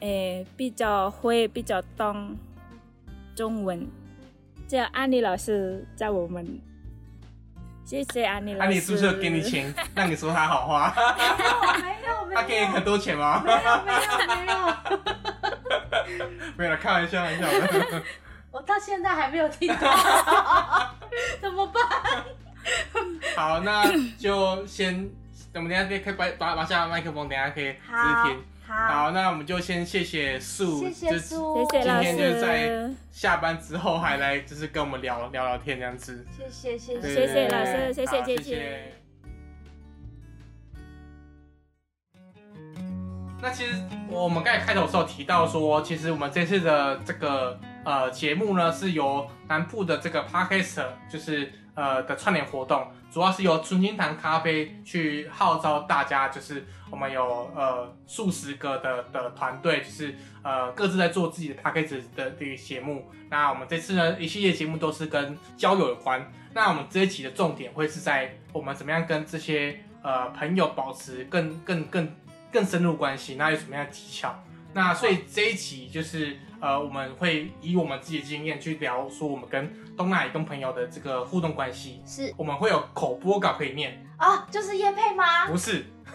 [0.00, 2.36] 诶，比较会比较懂
[3.34, 3.86] 中文，
[4.68, 6.46] 这样安妮老师教我们，
[7.86, 8.62] 谢谢安妮老师。
[8.66, 9.40] 安妮是不是有给你？
[9.40, 10.94] 钱让你说她好话？
[11.78, 13.42] 没有没有，她给你很多钱吗？
[13.46, 18.02] 没有没有没有，没有了，开玩笑，开玩笑。
[18.50, 20.94] 我到现在还没有听到，
[21.40, 21.82] 怎么办？
[23.34, 25.08] 好，那就先，
[25.54, 28.44] 我们等下可以可以把把把下麦克风，等下可以好直听。
[28.68, 36.22] 好，好，那我们就先谢谢素，谢谢今天就是在，下班之后还来就是跟我们聊聊聊天这样子。
[36.36, 37.14] 谢谢谢谢。
[37.14, 38.92] 谢谢老师谢谢好谢谢谢
[43.40, 43.72] 那其实
[44.10, 63.10] 我们刚才开头的时候提到说，其实我们这次的这个呃节目呢，是由南部的这个 Podcast 就是呃的串联活动，主要是由纯金堂咖啡去号召大家，就是我们有呃数十个的的团队，就是呃各自在做自己的 Podcast 的这个节目。
[63.30, 66.30] 那我们这次呢一系列节目都是跟交友有关。
[66.54, 72.14] 那我们这一期的重点会是在我们怎么样跟这些呃朋友保持更更更
[72.50, 74.34] 更深入关系，那有什么样的技巧？
[74.74, 82.00] 那所以这一期就是呃，我们会以我们自己的经验去聊说我们跟东南亚跟朋友的这个互动关系。
[82.06, 85.46] 是我们会有口播稿可以念，啊，就是叶配吗？
[85.48, 85.84] 不是，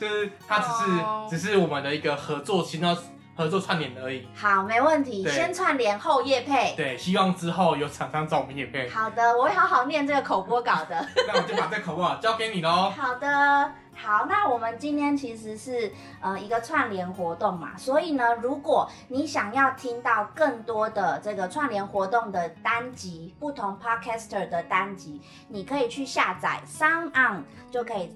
[0.00, 2.96] 就是它只是、哦只是我们的一个合作，新的
[3.34, 4.26] 合作串联而已。
[4.34, 6.74] 好，没问题，对先串联后叶配。
[6.76, 11.06] 对，希望之后有厂商找我们也配，好的，我会好好念这个口播稿的。
[11.28, 12.92] 那我就把这个口播稿交给你喽。
[12.96, 28.12] 好的，好，那我们今天其实是呃一个串联活动嘛，所以呢，如果你想要听到更多的这个串联活动的单集，不同 podcaster 的单集，你可以去下载 Sound On 就可以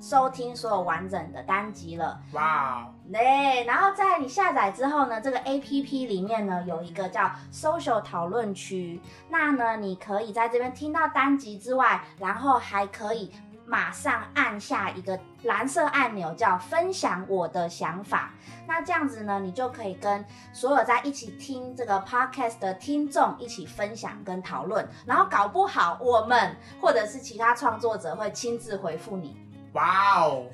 [0.00, 2.20] 收听所有完整的单集了。
[2.32, 13.30] 哇哦，对，然后在你下载之后呢，这个 A P P 里面呢有一个叫 Social 讨论区，那呢你可以在这边听到单集之外，然后还可以
[13.68, 18.30] 马上按下一个蓝色按钮，叫分享我的想法。
[18.66, 29.36] 那这样子呢，你就可以跟所有在一起听这个 podcast 的听众一起分享跟讨论，然后搞不好我们或者是其他创作者会亲自回复你。
[29.72, 30.46] 哇哦，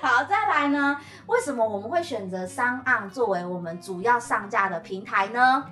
[0.00, 0.98] 好，再来呢？
[1.26, 5.66] 为什么我们会选择商岸作为我们主要上架的平台呢？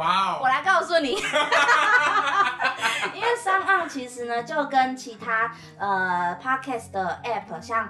[0.00, 1.10] 哇哦，我来告诉你，
[3.14, 7.88] 因为商岸其实呢，就跟其他呃 podcast 的 app，像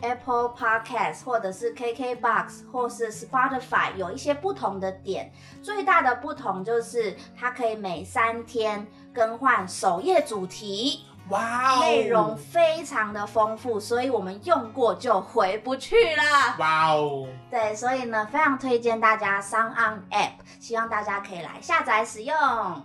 [0.00, 5.32] Apple Podcast 或者是 KKBox 或是 Spotify 有一些不同的点。
[5.62, 11.04] 最大的不同就是它可以每三天更换首页主题。
[11.30, 16.56] 哇哦，内容非常的丰富，所以我们用过就回不去了。
[16.58, 22.34] 哇哦，对，所以呢，非常推荐大家上岸 App，希望大家可以来下载使用。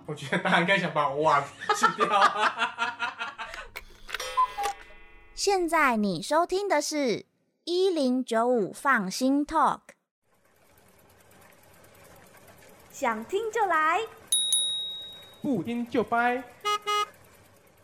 [0.06, 2.08] 我觉得大家应该想把我哇去掉。
[5.34, 7.26] 现在你收听的是
[7.64, 9.80] 一零九五放心 Talk，
[12.91, 14.02] 想听就来，
[15.41, 16.44] 不听就掰。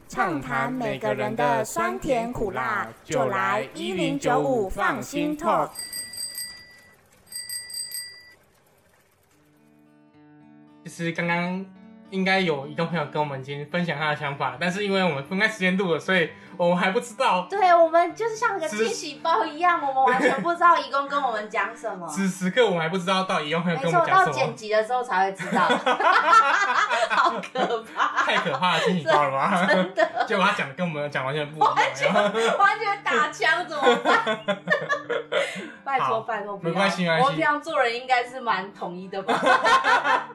[0.09, 5.69] 畅谈每个人的酸甜苦辣，就来一零九五放心 Talk。
[10.83, 11.63] 其实刚刚
[12.09, 17.47] 应该有移动朋友跟我们已经分享他的想法，但是因为我们分开时间度了，所以我们还不知道。
[17.49, 22.05] 对，我们就是像个惊喜包一样，我们完全不知道义工跟我们讲什么。
[22.11, 25.61] 此时刻我们还不知道到底有朋友没错，跟我们讲什么，到剪辑的时候才会知道，
[27.15, 29.65] 好可怕，太可怕的惊喜包了吗？
[29.65, 32.23] 真的，结果他讲跟我们讲完全不一完全样。
[32.23, 34.39] 完全打枪怎么办？
[35.85, 40.27] 拜托拜托，没关系没关系我们平常做人应该是蛮统一的吧？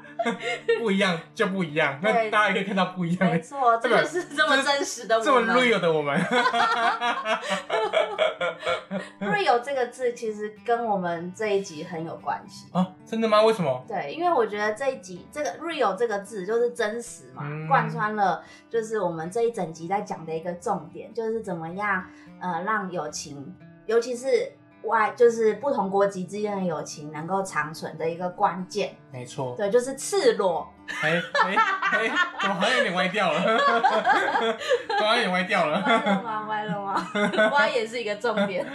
[0.78, 5.42] 不一样就不一样，那大家也可以看到不一样的，没错，这这个就是这么真实的这么。
[5.54, 6.13] real 的我们。
[9.20, 12.68] real 这个字其实跟我们这一集很有关系。
[12.72, 13.42] 啊，真的吗？
[13.42, 13.84] 为什么？
[13.88, 22.04] 对，因为我觉得这一集这个 real 这个字就是真实嘛，嗯贯穿了就是我们这一整集在讲的一个重点，就是怎么样
[22.40, 23.54] 呃让友情，
[23.86, 24.52] 尤其是
[24.86, 28.94] 外就是不同国籍之间的友情能够长存的一个关键。
[29.12, 29.54] 没错。
[29.56, 30.68] 对，就是赤裸。
[31.00, 31.12] 哎
[31.44, 31.56] 哎
[31.92, 32.08] 哎，
[32.40, 33.40] 怎么好像有点歪掉了？
[33.42, 35.82] 怎么好像有点歪掉了？
[35.86, 36.46] 歪了吗？
[36.48, 37.50] 歪了吗？
[37.56, 38.66] 歪也是一个重点。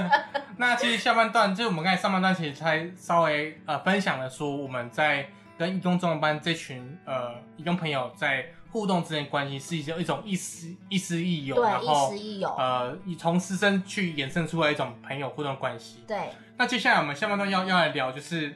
[0.58, 8.44] 那其实下半段就是我们刚才上半段其实才稍微呃分享了说我们在跟义工中文班这群呃义工朋友在
[8.74, 12.48] 互动之间的关系是一种一种亦师亦师亦友，然对，亦后师亦友。
[12.58, 16.00] 呃以从师生去衍生出来一种朋友互动关系。
[16.08, 18.52] 对，那接下来我们下半段要要来聊就是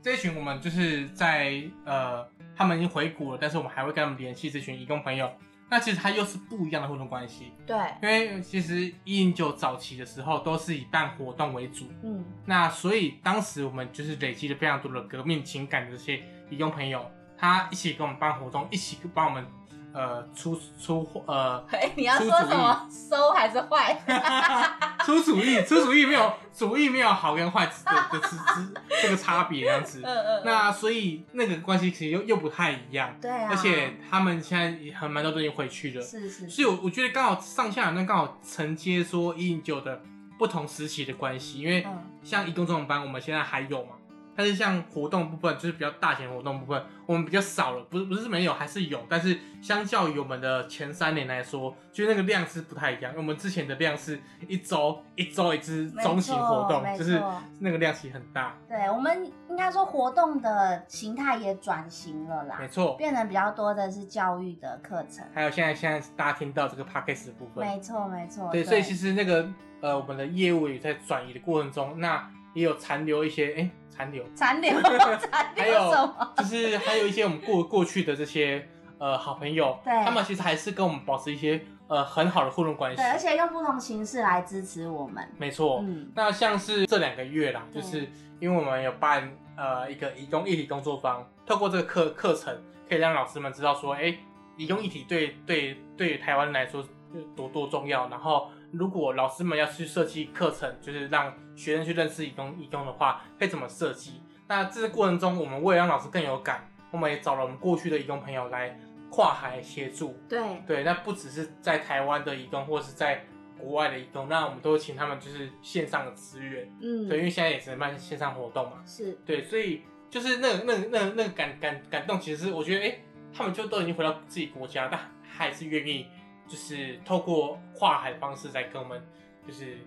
[0.00, 5.30] 这一群我们就是在呃他们已经回国了，但是我们还会跟他们联系这群义工朋友。
[5.68, 17.08] 那其实它又是不一样的互动关系，对，因为其实一零九早期的时候都是以办活动为主，嗯，那所以当时我们就是累积了非常多的革命情感的这些义工朋友，
[17.40, 19.46] 他一起跟我们办活动，一起帮我们
[19.94, 22.86] 呃出出呃 哎，你要说什么？
[22.90, 23.98] 收还是坏？
[25.06, 27.72] 出主意，出主意没有主意没有好跟坏的
[28.12, 30.02] 的之之这个差别这样子。
[30.04, 30.42] 嗯嗯。
[30.44, 40.02] 那所以那个关系其实又又不太一样，对啊，而且他们现在也很蛮多都已经回去了，是是，所以我我觉得刚好上下两段刚好承接说一零九的
[40.38, 43.92] 不同时期的关系，因为嗯像义工这种班我们现在还有嘛，
[44.36, 53.12] 但是像活动部分就是比较大型活动部分，我们比较少了，不是不是没有，还是有，但是相较于我们的前三年来说，就是那个量是不太一样。
[53.16, 57.20] 我们之前的量是一周一周一次中型活动就是
[57.58, 62.94] 那个量其实很大，对我们应该说活动的形态也转型了啦没，错。
[62.96, 65.24] 变得比较多的是教育的课程。
[65.34, 69.48] 还有现在现在大家听到这个 podcast 的部分，没错没错，对，所以其实那个
[69.80, 76.32] 呃我们的业务也在转移的过程中，那也有残留一些哎残留，残留 残还留有什么？
[76.38, 78.66] 就是还有一些我们过过去的这些
[78.98, 83.10] 呃好朋友，对他们其实还是跟我们保持一些呃很好的互动关系对，。
[83.10, 85.26] 而且用不同形式来支持我们。
[85.36, 92.56] 没错，嗯，那像是这两个月啦，就是因为我们有办呃一个移工议题工作坊，透过这个课课程，
[92.88, 94.16] 可以让老师们知道说，哎，
[94.56, 96.82] 移工议题对对对台湾来说
[97.14, 98.08] 有多多重要。
[98.08, 104.22] 然后，如果老师们要去设计课程，就是让学生去认识移工移工的话，会怎么设计？
[104.48, 108.78] 那这个过程中，我们为了让老师更有感，我们也找了我们过去的移工朋友来
[109.10, 110.16] 跨海协助。
[110.28, 113.24] 对对，那不只是在台湾的移工，或者是在
[113.58, 116.68] 国外的移工，那我们都会请他们就是线上的资源。
[116.80, 118.82] 嗯，对，因为现在也只能办线上活动嘛。
[118.86, 122.98] 是对，所以就是那个、那个、那个、那个感感感动，其实是我觉得，哎、
[123.32, 126.06] 他们就都已经回到自己国家，但还是愿意
[126.50, 129.00] 就是透过跨海的方式在跟我们
[129.46, 129.78] 就是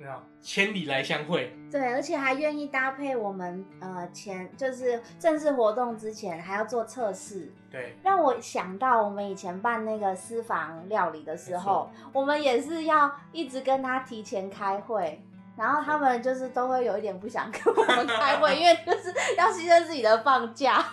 [0.00, 15.20] 那种千里来相会，对，而且还愿意搭配我们呃前就是正式活动之前还要做测试，对，让我想到我们以前办那个私房料理的时候，我们也是要一直跟他提前开会。
[15.56, 20.84] 然后他们就是都会有一点不想跟我们开会，因为就是要牺牲自己的放假，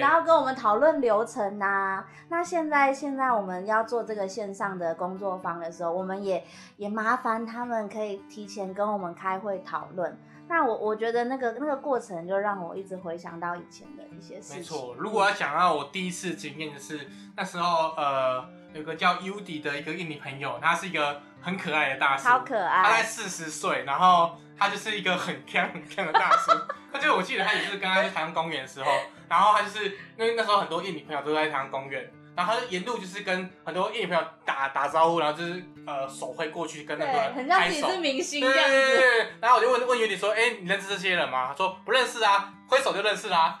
[0.00, 2.04] 然后跟我们讨论流程呐。
[2.28, 6.44] 那现在现在我们要做这个线上的工作坊的时候，我们也
[6.76, 10.18] 也麻烦他们可以提前跟我们开会讨论。
[10.48, 14.56] 那我我觉得那个那个过程就让我一直回想到以前的一些事情。
[14.56, 17.06] 没错，如果要讲到我第一次经验，就是
[17.36, 26.52] 那时候呃有个叫 Udi 的一个印尼朋友，他是一个很可爱的大叔，超可爱，他在四十岁，然后他就是一个很强很强的大叔。
[26.92, 28.90] 他就我记得他也是刚刚去台湾公园的时候，
[29.28, 32.10] 然后他就是因为那时候很多印尼朋友都在台湾公园。
[32.36, 38.72] 然后他就沿路就是跟很多印尼朋友打打招呼，然后就是呃手挥过去跟那个人很像自己是明星这样子。
[38.72, 39.32] 对对对。
[39.40, 43.58] 然后我就问问尤迪说：“哎，你认识这些人吗？”他说：“不认识啊，挥手就认识啦。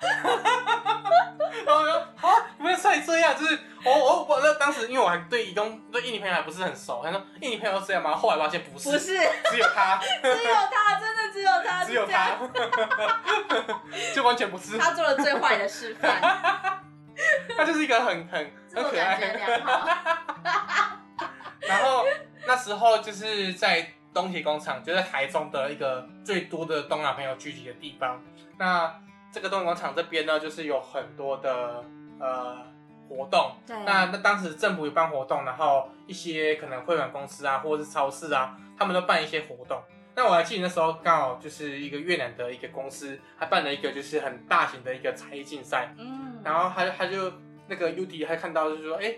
[1.66, 8.14] 然后我说：“啊，不是像你这样，就是我我我那当时因为我还对移动对印尼朋友还不是很熟，他说印尼朋友是这样吗？
[8.14, 9.18] 后来发现不是，不是，
[9.50, 12.36] 只有他， 只有他，真的只有他， 只有他，
[14.14, 14.78] 就完全不是。
[14.78, 16.80] 他做了最坏的示范。
[17.56, 19.20] 他就是一个很很很可爱。
[21.60, 22.06] 然后
[22.46, 28.18] 那时候就是在东铁工厂，就在台中的一个最多的东亚朋友聚集的地方。
[28.60, 28.94] 那
[29.32, 31.82] 这个动物广场这边呢，就是有很多的
[32.18, 32.58] 呃
[33.08, 33.52] 活动。
[33.66, 33.74] 对。
[33.84, 39.80] 那那当时政府有办活动，然后一些可能会馆公司啊，或者是超市啊，他们都办一些活动。
[40.14, 45.94] 那我还记得那时候刚好就是一个越南的一个公司，还办了一个就是很大型的一个才艺竞赛。
[45.96, 46.42] 嗯。
[46.44, 47.32] 然后他他就
[47.66, 49.14] 那个 U D 还看到就是说，哎，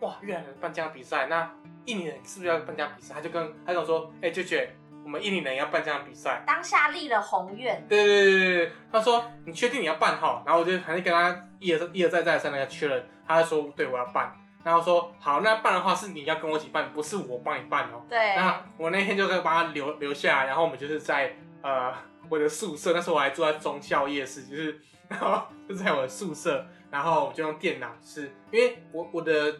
[0.00, 1.50] 哇，越南人办这样比赛，那
[1.86, 3.14] 印尼人是不是要办这样比赛？
[3.14, 4.58] 他就跟他跟我说，哎，舅舅，
[5.04, 6.42] 我们印尼人要办这样比赛。
[6.46, 7.86] 当下立了宏愿。
[7.86, 10.42] 对对对对对，他说你确定你要办哈？
[10.46, 14.34] 然后我就还是跟他一而一而再再三那个确认，他就说对我要办。
[14.64, 18.02] 然后说好，那办的话是你要跟我一起办，不是我帮你办哦。
[18.08, 18.34] 对。
[18.34, 21.92] 那我那天就可以把他留留下来，然后我们就是在呃
[22.28, 24.80] 我的宿舍，那时候我还住在中校夜市，就是。
[25.06, 29.54] 然后就在我的宿舍，然后我就用电脑，是因为我我的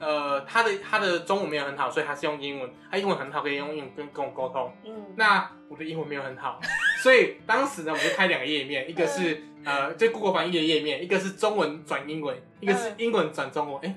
[0.00, 4.72] 呃他的他的中文没有很好，所以他是用英文，他英文很好，可以用英文跟跟我沟通。
[4.84, 6.58] 嗯，那我的英文没有很好，
[7.02, 13.80] 所以当时呢，我就开两个页面，一个是呃就 Google 翻译的页面，一个是中文转英文，一个是英文转中文。
[13.84, 13.94] 哎，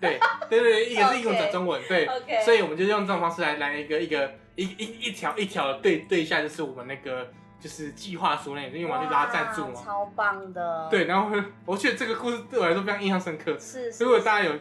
[0.00, 0.18] 对
[0.50, 7.26] 对对，一个是 英文转中文，对，OK 所以我们就用这种方式来来一个一个一一一条一条的对对下，就是我们那个。
[7.62, 10.88] 就是计划书那，因为我去拉赞助嘛，超棒的。
[10.90, 11.30] 对，然后
[11.66, 13.54] 我觉得这个故事对我来说非常印象深刻。
[13.58, 14.54] 是，如果大家有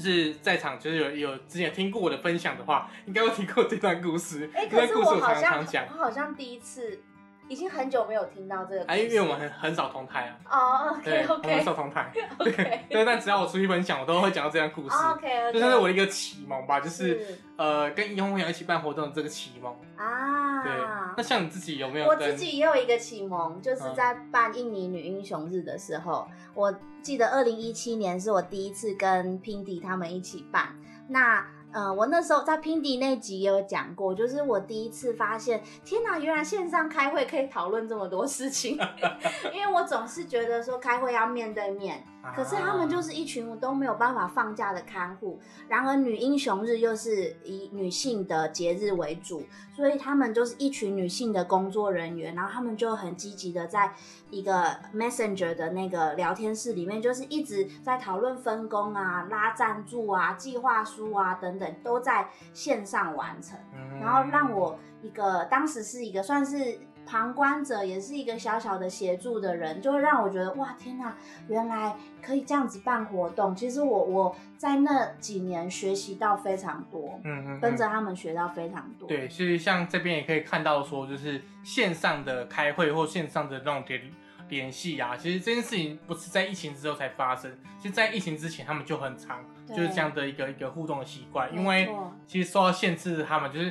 [0.00, 4.50] 就是在场，就是有有之前听过我的分享的话，应该会听过这段故事。
[4.54, 7.02] 哎，可是我好像我好像第一次。
[7.48, 10.36] 已经很久没有听到这个，哎，因为我们很很少同台啊。
[10.50, 12.12] 哦，OK OK，我们少同台。
[12.38, 14.94] OK，对，但只要我出去分享，我都会讲到这样故事。
[15.12, 20.62] OK，就算是我的一个启蒙吧，就是呃，跟易红朋友一起办活动的这个启蒙啊。
[20.62, 20.72] 对，
[21.16, 22.06] 那像你自己有没有？
[22.06, 30.76] 我自己也有一个启蒙，就是在办印尼女英雄日的时候，我记得二零一七年是我第一次跟 Pindy 他们一起办。
[31.08, 38.78] 那嗯，我那时候在拼迪那集也有讲过，就是我第一次发现，天哪，原来线上开会可以讨论这么多事情。
[39.52, 42.02] 因为我总是觉得说开会要面对面，
[42.34, 45.38] 可是他们就是一群都没有办法放假的看护。
[45.68, 49.42] 然而女英雄日又是以女性的节日为主，
[49.76, 53.92] 所以他们就是一群女性的工作人员，然后他们就很积极的在
[54.30, 61.58] 一个 Messenger 的那个聊天室里面，就是一直在讨论分工啊、拉赞助啊、计划书啊等。
[61.58, 63.58] 等都在线上完成，
[64.00, 71.16] 然后让我一个当时是一个算是旁观者，也是一个小小的协助的人，就会让我觉得哇天哪，
[71.48, 73.56] 原来可以这样子办活动。
[73.56, 79.08] 其实我我在那几年学习到非常多，嗯嗯，跟着他们学到非常多。
[79.08, 84.02] 对，所以像这边也可以看到说，就是线上的开会或线上的那种联
[84.48, 87.50] 联系啊，其实这件事情不是在疫情之后才发生，
[87.80, 89.42] 其实在疫情之前他们就很长。
[89.68, 91.94] 就是这样的一个一个互动的习惯，因为
[92.26, 93.70] 其实受到限制，他们就是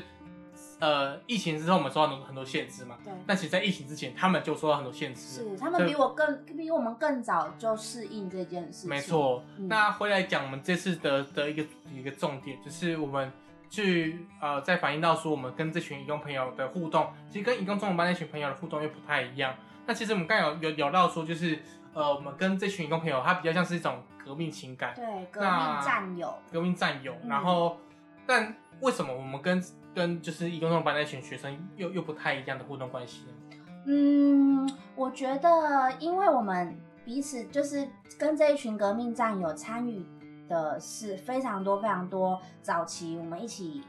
[0.79, 2.97] 呃疫情之后我们受到很多很多限制嘛。
[3.03, 3.13] 对。
[3.25, 5.21] 但其实，在疫情之前，他们就受到很多限制。
[5.21, 8.87] 是，他们比我更比我们更早就适应这件事。
[8.87, 9.43] 没错。
[9.57, 13.31] 那回来讲，我们这次的的一个一个重点，就是我们
[13.69, 19.55] 去呃在反映到说，我们跟这群义工朋友的互动，其实跟义工中文班那群朋友的互动又不太一样。
[19.85, 21.59] 那其实我们刚有有聊到说，就是
[21.93, 24.03] 呃我们跟这群义工朋友，他比较像是一种。
[24.27, 25.49] 革命情感，对，革命
[25.81, 27.15] 战友，革命战友。
[27.29, 27.77] 然后，
[28.25, 29.63] 但为什么我们跟
[29.97, 33.25] 跟就是义工班那群学生又又不太一样的互动关系？
[33.87, 37.87] 嗯，我觉得，因为我们彼此就是
[38.19, 40.05] 跟这一群革命战友参与
[40.47, 43.81] 的是非常多非常多早期我们一起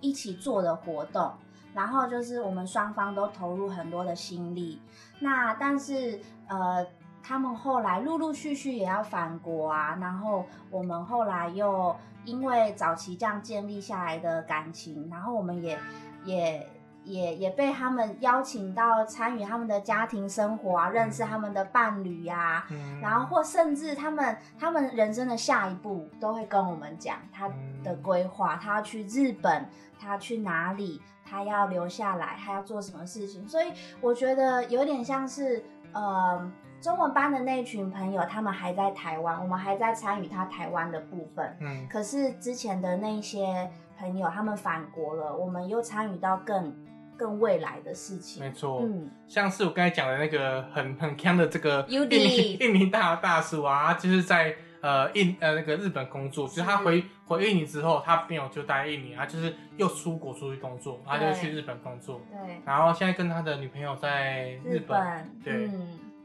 [0.00, 1.32] 一起做的活动，
[1.74, 4.80] 然后就是我们双方都投入很多的心力。
[5.18, 6.86] 那但是呃，
[7.26, 15.78] 他们后来陆陆续续也要返国啊，然后我们后来又因为早期这样建立下来的感情，然后我们也
[16.24, 16.66] 也。
[17.06, 22.66] 也也被他们邀请到参与他们的家庭生活啊，认识他们的伴侣呀，
[23.00, 27.48] 然后或甚至他们他们人生的下一步都会跟我们讲他
[27.84, 29.70] 的规划，他要去日本，
[30.00, 33.46] 他去哪里，他要留下来，他要做什么事情。
[33.46, 36.50] 所以我觉得有点像是呃
[36.80, 41.56] 中文班的那群朋友，他们还在台湾，我们还在参与他台湾的部分。
[41.60, 46.74] 嗯，可是之前的那些朋友他们返国了，我们又参与到更。
[47.18, 65.70] 更未来的事情，没错，嗯，像是我刚才讲的那个很很强的这个印尼印尼大大叔啊，就是在呃印呃那个日本工作，就是他回回印尼之后，他没有就待印尼，他就是又出国出去工作，他就去日本工作，对，然后现在跟他的女朋友在日本，对。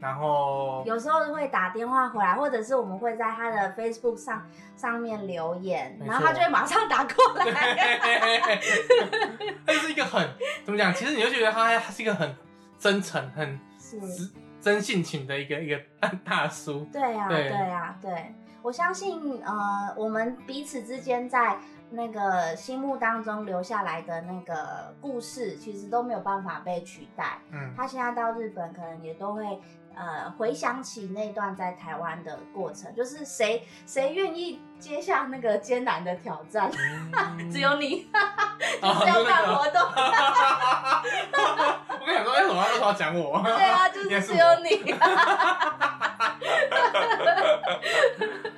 [0.02, 4.44] 然后有时候会打电话回来，或者是我们会在他的 Facebook 上
[4.74, 7.44] 上面留言，然后他就会马上打过来。
[9.64, 10.28] 他就是一个很
[10.64, 10.92] 怎么讲？
[10.92, 12.34] 其实你就觉得他他是一个很
[12.80, 13.60] 真诚、很
[14.60, 15.80] 真性情的一个一个
[16.24, 16.84] 大叔。
[16.92, 18.34] 对呀，对呀，对。
[18.60, 21.56] 我相信，呃，我们彼此之间在
[21.90, 27.38] 那个心目当中留下来的那个故事，其实都没有办法被取代。
[27.52, 29.60] 嗯，他现在到日本，可能也都会。
[29.94, 36.70] 呃，回想起那段在台湾的过程，就是谁谁愿意接下那个艰难的挑战，
[37.52, 38.06] 只有你，
[38.82, 39.80] 就是要办活动。
[42.00, 43.40] 我跟你说，为什么为什么要讲我？
[43.42, 44.94] 对啊，就是只有你。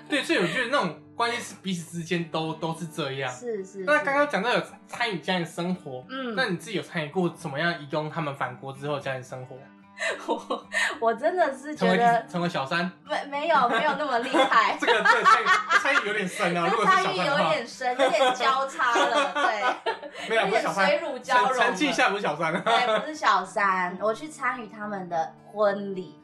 [0.08, 3.30] 对，所以我觉得那种关系是彼此之间都都是这样。
[3.30, 3.80] 是是。
[3.80, 7.78] 那刚刚讲到有参与家庭生活，嗯，那你自己有参与过怎么样？
[7.82, 9.56] 移工他们返国之后家庭生活？
[10.26, 10.66] 我
[11.00, 15.46] 我真的是觉得成为小三没没有没有那么厉害， 这个这参与
[15.80, 26.18] 参与有点深啊，参与有点深，有点交叉了，对， 没有小三，水乳交融，成绩下不是小三，对，不是小三，我去参与他们的婚礼，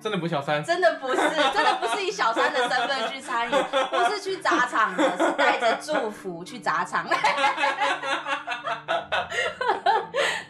[0.00, 7.06] 真的不是小三，真的不是，真的不是以小三的身份去参与，不是去砸场的，是带着祝福去砸场。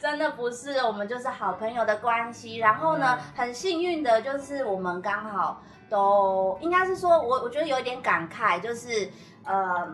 [0.01, 2.57] 真的不是，我们就是好朋友的关系。
[2.59, 9.11] 然后呢，很幸运的就是我们刚好都应该是说，我我觉得有一点感慨，就是
[9.45, 9.87] 呃，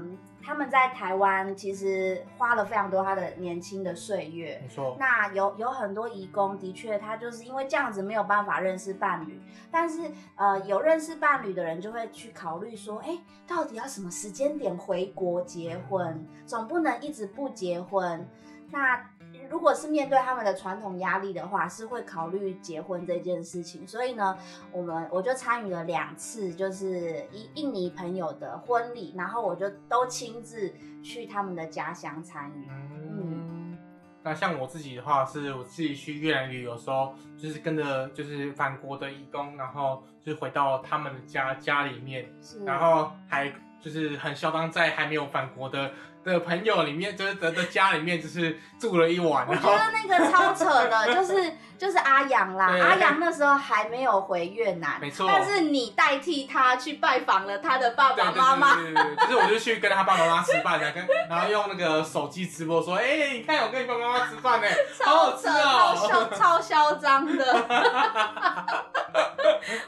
[0.47, 4.61] 他们在台湾其实花了非常多他的年轻的岁月。
[4.63, 4.97] 没错。
[4.97, 9.43] 那有有很多移工，的确他就是因为这样子没有办法认识伴侣。
[9.73, 16.25] 但是呃，有认识伴侣的人就会去考虑说，哎，到底要什么时间点回国结婚？
[16.47, 18.25] 总不能一直不结婚。
[18.71, 19.05] 那
[19.51, 23.87] 如果是面对他们的传统压力的话，是会考虑结婚这件事情。
[23.87, 24.37] 所以呢，
[24.73, 30.73] 我们我就参与了两次，就是印印尼朋友的婚礼，然后我就都亲自
[31.03, 32.69] 去他们的家乡参与。
[32.71, 33.79] 嗯，
[34.23, 42.29] 那像我自己的话，是我自己去越南旅游时候，就是跟着就是返国的义工，然后就是回到他们的家家里面，
[42.65, 45.93] 然后还就是很嚣张，在还没有返国的。
[46.33, 49.47] 的朋友里面，就是的的家里面，就是住了一晚。
[49.49, 55.29] 我觉得那个超扯的，就是就是阿阳啦，阿阳那时候还没有回越南，没错。
[55.31, 64.67] 但是你代替他去拜访了他的爸爸妈妈，就是我就去跟他爸爸妈妈吃饭的，跟然后用那个手机直播说，哎，你看我跟你爸爸妈妈吃饭呢，
[65.05, 67.45] 好好吃哦，超嚣超嚣张的。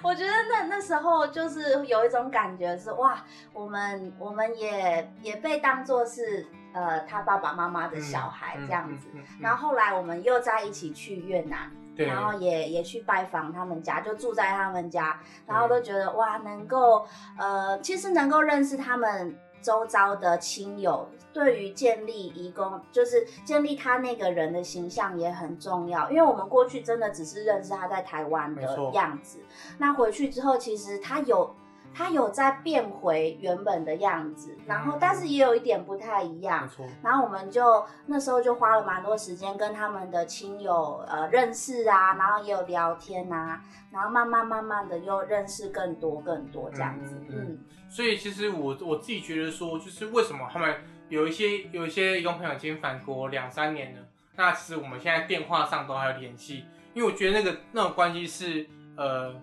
[0.03, 3.23] 我觉得那那时候就是有一种感觉是哇，
[3.53, 6.47] 我们我们也也被当做是
[6.79, 9.09] 呃他爸爸妈妈的小孩这样子，
[9.41, 17.07] 然后后来我们又在一起去越南，然后也也去拜访他们家，就住在他们家，然后都觉得哇，能够
[17.39, 19.37] 呃其实能够认识他们。
[19.61, 26.09] 周遭的亲友对于建立义工，就是建立他那个人的形象也很重要。
[26.13, 28.63] 因为我们过去真的只是认识他在台湾的
[28.93, 29.41] 样子，
[29.77, 31.53] 那回去之后，其实他有
[31.95, 36.69] 它有在变回原本的样子，然后但是也有一点不太一样
[37.03, 43.61] 然后我们就那时候就花了蛮多时间跟他们的亲友呃认识啊，然后也有聊天啊，
[43.91, 47.59] 然后慢慢慢慢的又认识更多更多这样子，嗯嗯嗯。
[47.91, 50.77] 所以其实我我自己觉得说，就是为什么他们
[51.09, 54.03] 有一些有一些义工朋友已经返国两三年了，
[54.37, 58.67] 那其实我们现在电话上都还有联系，因为我觉得那个那种关系是
[58.97, 59.35] 呃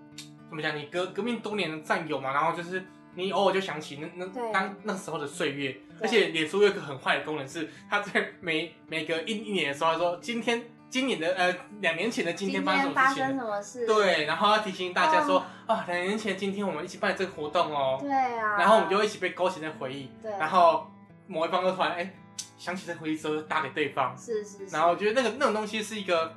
[0.49, 2.83] 怎么讲，你革革命多年的战友嘛，然后就是
[3.15, 13.29] 你偶尔就想起那那当那时候的岁月，而且脸书有一个很坏的功能是，他在每每隔一一年的时候，他说今天今年的呃两年前的今天发生什么发事情了。
[13.29, 13.85] 生什么事？
[13.85, 15.73] 对，然后要提醒大家说，哦。
[15.73, 20.89] 啊，两年前今天我们一起办这个活动哦，对啊，然后我们就一起被勾起那回忆，对，然后
[21.27, 22.13] 某一方就突然哎
[22.57, 26.33] 想起这回忆之后就打给对方，是是是，然后我觉得那个那种东西是一个，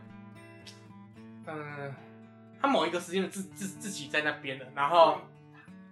[1.46, 1.94] 嗯，
[2.60, 5.18] 他某一个时间的自自自己在那边了，然后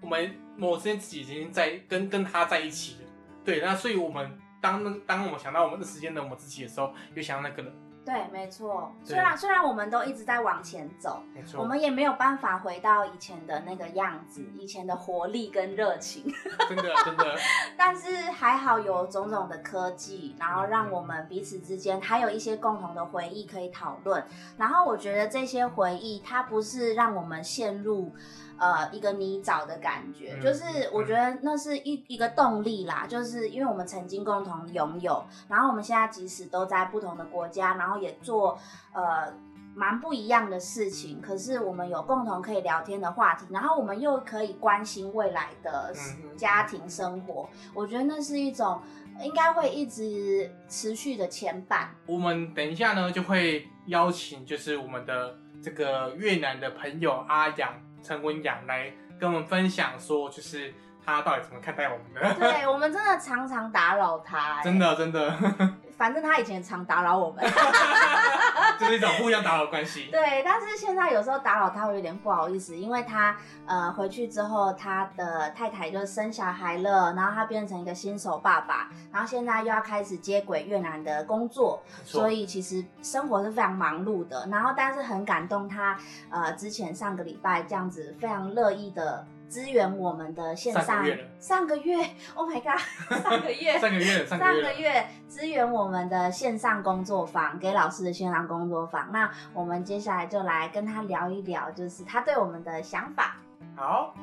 [0.01, 3.09] 我们某时间自己已经在跟跟他在一起了，
[3.45, 7.73] 对，那所以我们当那当我们想到我们的时间的我们自己的时候，又想到那个人，
[8.07, 8.95] 对，没错。
[9.05, 16.33] 对虽然虽然我们都一直在往前走，没错，我们也没有办法回到以前的那个样子，以前的活力跟热情。
[16.69, 17.37] 真 的真的，
[17.77, 24.25] 但是还好有种种的科技，然后让我们彼此之间还有一些共同的回忆可以讨论。
[24.57, 28.15] 然后我觉得这些回忆，它不是让我们陷入
[28.59, 38.59] 呃一个泥沼的感觉，嗯就是我觉得那是一一个动力啦，就是因为我们曾经共同拥有，然后我们现在即使都在不同的国家，然后也做
[38.93, 39.33] 呃。
[39.79, 48.81] 蛮不一样的事情，可是我们有共同可以聊天的话题，然后我们又可以关心未来的嗯家庭生活，我觉得那是一种
[49.21, 51.89] 应该会一直持续的牵绊。
[52.07, 57.75] 我们等一下呢就会邀请就是我们的这个越南的朋友阿阳
[58.07, 60.73] 陈文阳来跟我们分享说，就是
[61.07, 62.35] 他到底怎么看待我们的。
[62.35, 65.35] 对我们真的常常打扰他、 欸真，的真的，
[65.97, 67.43] 反正他以前常打扰我们，
[68.79, 70.09] 就是一种互相打扰的关系。
[70.11, 73.35] 对，但是现在有时候打扰他会有点不好意思，因为他
[73.67, 84.47] 呃回去之后，他的太太就生小孩了，然后他变成一个新手爸爸，然后现在又要开始接轨越南的工作，所以其实生活是非常忙碌的。
[84.51, 85.97] 然后，但是很感动他，
[86.31, 91.05] 呃，之前上个礼拜这样子非常乐意的支援我们的线上
[91.39, 92.81] 上个月，Oh my god，
[93.23, 99.11] 上个月，上个月，上上个月了，个月支援我们的线上工作坊，给老师的线上工作坊。
[99.13, 103.37] 那我们接下来就来跟他聊一聊，就是他对我们的想法。
[103.77, 104.15] 好，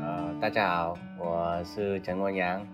[0.00, 2.66] 呃，大家好，我是陈文阳。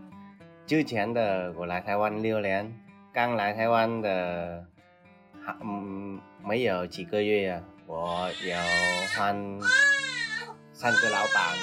[0.64, 2.72] 之前的我来台湾六年，
[3.12, 4.77] 刚来台湾的，还
[5.62, 8.56] 嗯没有几个月呀，我有
[9.16, 9.34] 换
[10.72, 11.56] 三个老板。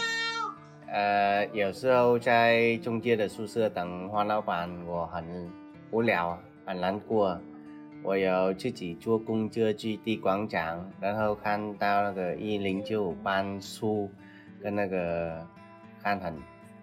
[0.87, 5.51] 呃，有时候在中介的宿舍等换老板，我很
[5.91, 7.39] 无聊，很难过。
[8.03, 14.09] 我有自己坐公车去地广场，然后看到那个一零九五班书，
[14.61, 15.45] 跟那个
[16.03, 16.35] 看很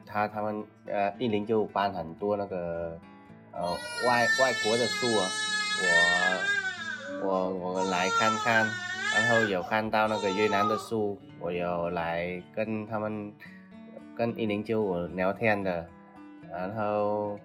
[0.05, 2.99] 他他们呃一零九五班很多那个
[3.53, 3.63] 呃
[4.07, 5.31] 外外国的书啊，
[5.81, 6.62] 我
[7.25, 8.66] 我我来看看，
[9.14, 13.33] 然后有看到那个越南的书，我有来跟他们
[14.16, 15.87] 跟一零九五聊天的，
[16.51, 17.39] 然后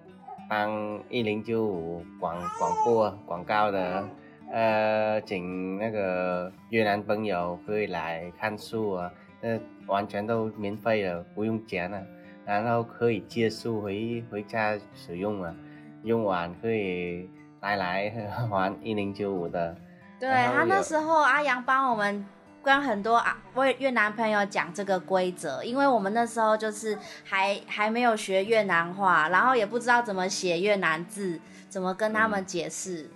[0.48, 4.08] 帮一零九五广广播广告的，
[4.50, 12.02] 呃，请那个越南朋友可以来看书啊，那完全都免费的，不用钱啊，
[12.44, 15.54] 然后可以借书回回家使用啊，
[16.02, 17.28] 用完可以
[17.60, 18.12] 带来
[18.50, 19.76] 玩一零九五的，
[20.20, 22.24] 对他那有时候，阿阳帮我们
[22.62, 33.10] 跟很多啊为越南朋友讲这个规则，因为我们那时候就是还还没有学越南话，然后也不知道怎么写越南字，怎么跟他们解释。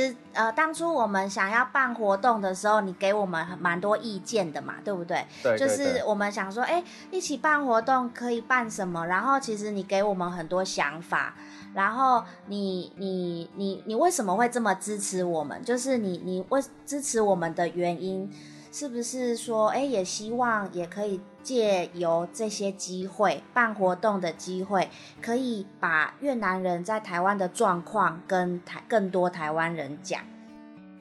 [0.00, 5.26] 是呃，当初我们想要办活动的时候，你给我们很蛮多意见的嘛，对不对？
[5.42, 6.80] 对对就是我们想说，哎、
[7.10, 9.04] 一起办活动可以办什么？
[9.08, 11.34] 然后其实你给我们很多想法，
[11.74, 15.62] 然后你你你你为什么会这么支持我们？
[15.62, 18.30] 就是你你为支持我们的原因，
[18.72, 24.88] 是不是说，哎、也希望也可以借由这些机会办活动的机会，
[25.22, 30.20] 可以把越南人在台湾的状况跟台更多台湾人讲。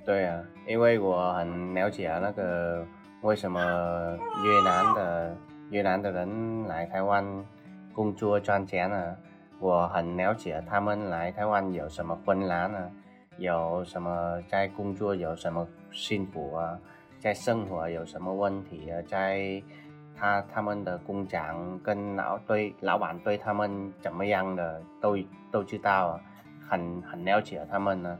[0.05, 2.85] 对啊，因为我很了解啊那个
[3.21, 3.59] 为什么
[4.43, 5.37] 越南的
[5.69, 7.25] 越南的人来台湾
[7.93, 9.15] 工作赚钱呢？
[9.59, 12.91] 我很了解他们来台湾有什么困难呢？
[13.37, 16.79] 有什么在工作有什么辛苦啊？
[17.19, 19.61] 在生活有什么问题啊，在
[20.15, 25.17] 他他们的工厂跟老对老板对他们怎么样的都
[25.51, 26.21] 都知道啊，
[26.69, 28.17] 很很了解他们呢。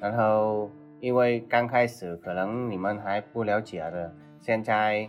[0.00, 0.70] 然后
[1.00, 5.08] 因为刚开始可能你们还不了解的，现在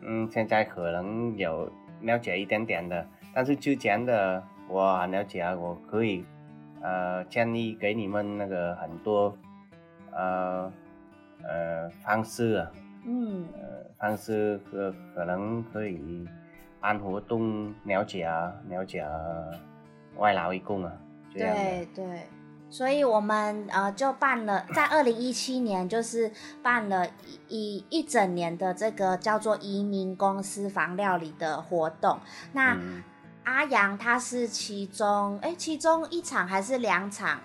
[0.00, 1.70] 嗯现在可能有
[2.00, 6.24] 了解一点点的，但是之前的我很了解啊，我可以
[6.80, 9.36] 呃建议给你们那个很多
[10.12, 10.72] 呃
[11.42, 12.70] 呃方式啊。
[13.04, 16.28] 嗯，呃，方式可可能可以
[16.80, 19.10] 办活动了解啊，了解啊
[20.16, 20.92] 外劳义工啊，
[21.34, 22.26] 这样的对对，
[22.68, 26.30] 所以我们呃就办了，在二零一七年就是
[26.62, 27.06] 办了
[27.48, 32.18] 一一一整年的这个叫做移民公司房料理的活动。
[32.52, 33.02] 那、嗯
[33.50, 37.40] 阿阳他是其中哎其中一场还是两场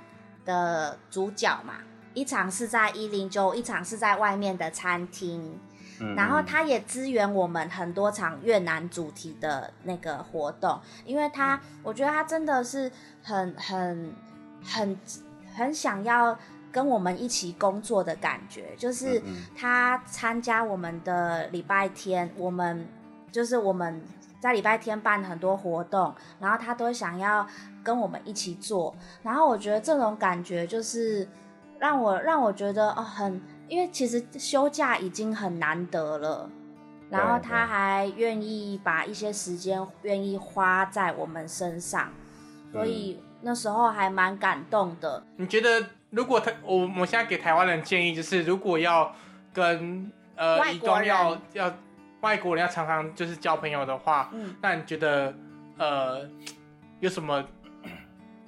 [0.45, 1.75] 的主角嘛？
[2.13, 5.59] 一场是在一零九，一场是在外面的餐厅。
[5.99, 12.91] 嗯然后嗯他也支援我们很多场越南主题的那个活动，因为他我觉得他真的是
[13.23, 14.13] 很很
[14.61, 14.99] 很
[15.55, 16.37] 很想要
[16.69, 19.23] 跟我们一起工作的感觉，就是
[19.57, 22.85] 他参加我们的礼拜天，我们
[23.31, 24.01] 就是我们
[24.45, 27.47] 在礼拜天办很多活动，然后他都想要
[27.83, 31.27] 跟我们一起做，然后我觉得这种感觉就是
[31.79, 36.47] 让我让我觉得哦很，因为其实休假已经很难得了。
[37.09, 42.11] 然后他还愿意把一些时间愿意花在我们身上，
[42.71, 45.23] 所以那时候还蛮感动的。
[45.37, 49.11] 你觉得如果他我我们现在给台湾人建议就是，如果要
[49.51, 51.73] 跟呃移外国人要要
[52.25, 55.31] 外国人要常常就是交朋友的话，嗯，那你觉得
[55.77, 56.27] 呃
[56.99, 57.45] 有什么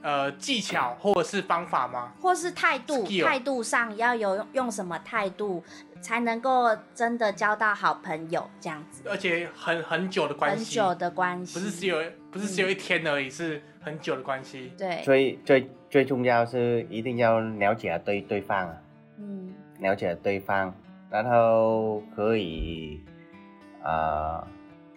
[0.01, 2.11] 呃技巧或者是方法吗？
[2.19, 5.63] 或是态度 Skill 态度上要有用什么态度，
[6.01, 12.01] 才能够真的交到好朋友这样子，而且很很久的关系，很久的关系，不是只有
[12.31, 14.73] 不是只有一天而已，是很久的关系。
[14.75, 18.75] 对，最最最重要是一定要了解对对方啊，
[19.19, 19.53] 嗯。
[19.79, 20.73] 了解对方，
[21.07, 22.99] 然后可以
[23.87, 24.45] 呃，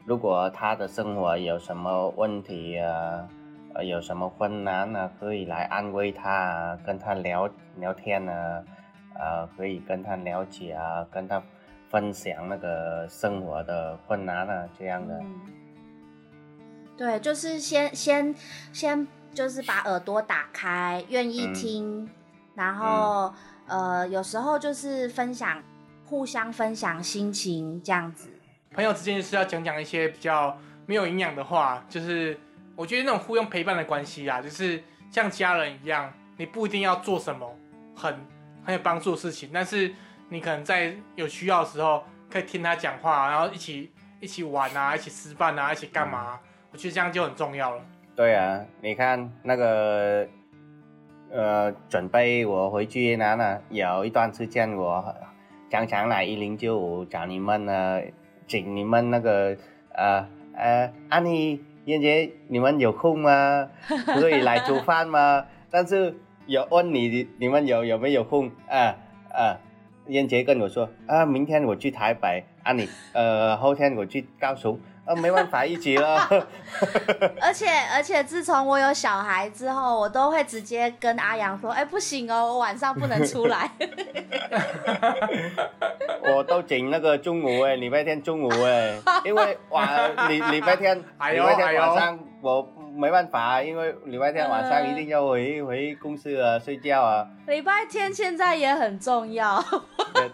[0.04, 3.28] 如果他的生活有什么问题啊，
[3.74, 8.64] 呃，有什么困难啊，可以来安慰他啊，跟他聊聊天啊，
[9.14, 11.40] 呃，可以跟他了解啊，跟他
[11.88, 15.14] 分享那个生活的困难啊，这样的。
[15.20, 15.40] 嗯，
[16.96, 18.34] 对，就是先先
[18.72, 22.10] 先就是把耳朵打开，愿意嗯听，
[22.56, 23.32] 然后、
[23.68, 25.62] 呃，有时候就是分享，
[26.06, 28.39] 互相分享心情这样子。
[28.74, 30.56] 朋友之间就是要讲讲一些比较
[30.86, 32.38] 没有营养的话，就是
[32.76, 37.52] 我觉得那种互用陪伴的关系啊，就是像家人一样，你不一定要做什么
[37.96, 38.14] 很
[38.64, 39.92] 很有帮助的事情，但是
[40.28, 43.90] 你可能在有需要的时候可以听他讲话，然后一起
[44.20, 46.40] 一起玩啊，一起吃饭啊，一起干嘛啊、
[46.70, 47.82] 我觉得这样就很重要了。
[48.14, 50.28] 对啊，你看那个，
[51.30, 55.12] 呃，准备我回去越南呢，有一段时间我
[55.68, 58.00] 常常来一零九五找你们呢，
[58.50, 59.56] 请你们那个
[59.94, 63.70] 呃呃，安妮、燕姐，你们有空吗？
[64.06, 65.46] 可以来煮饭吗？
[65.70, 68.96] 但是有问你你们有有没有空啊
[69.32, 69.56] 啊？
[70.08, 74.80] 燕姐跟我说啊，明天我去台北，安妮，呃，后天我去高雄，
[75.10, 76.28] 啊，没办法一起了。
[77.42, 83.68] 而且而且，自从我有小孩之后，我都会直接跟阿阳说：“哎、不行哦，我晚上不能出来。
[86.22, 88.94] 我都整那个中午哎，礼拜天中午哎，
[89.24, 89.88] 因为晚
[90.28, 92.62] 礼礼拜天哎呦礼拜天晚上我
[92.94, 99.62] 没办法，因为礼拜天晚上一定要回回公司啊睡觉啊，”礼拜天现在也很重要，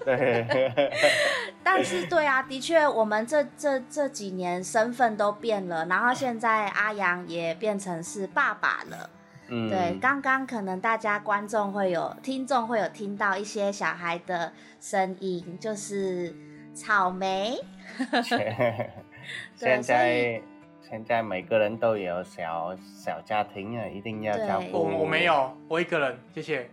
[0.05, 0.93] 对对，
[1.63, 9.11] 但是对啊，的确，我们这这这几年身份都变了，然后现在阿阳也变成是爸爸了。
[9.49, 16.35] 嗯，对，刚刚可能大家观众会有、听众会有听到一些小孩的声音，就是
[16.75, 17.57] 草莓。
[19.55, 20.41] 现在
[20.89, 24.79] 现在每个人都有小小家庭啊，一定要照对顾。
[24.85, 26.71] 我我没，有，我一个人，谢谢。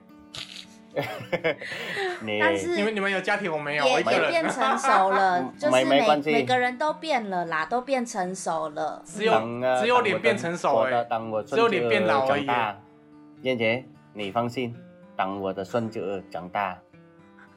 [2.22, 4.30] 你但是你们你们有家庭，我没有，我也也一个人。
[4.30, 9.01] 变成熟了， 就是每每个人都变了啦，都变成熟了。
[9.03, 11.03] 只有啊只有脸变成熟我哎、
[11.43, 12.45] 只有脸变老而已。
[13.41, 13.84] 燕姐，
[14.14, 14.76] 你放心，
[15.18, 16.78] 等我的孙子长大。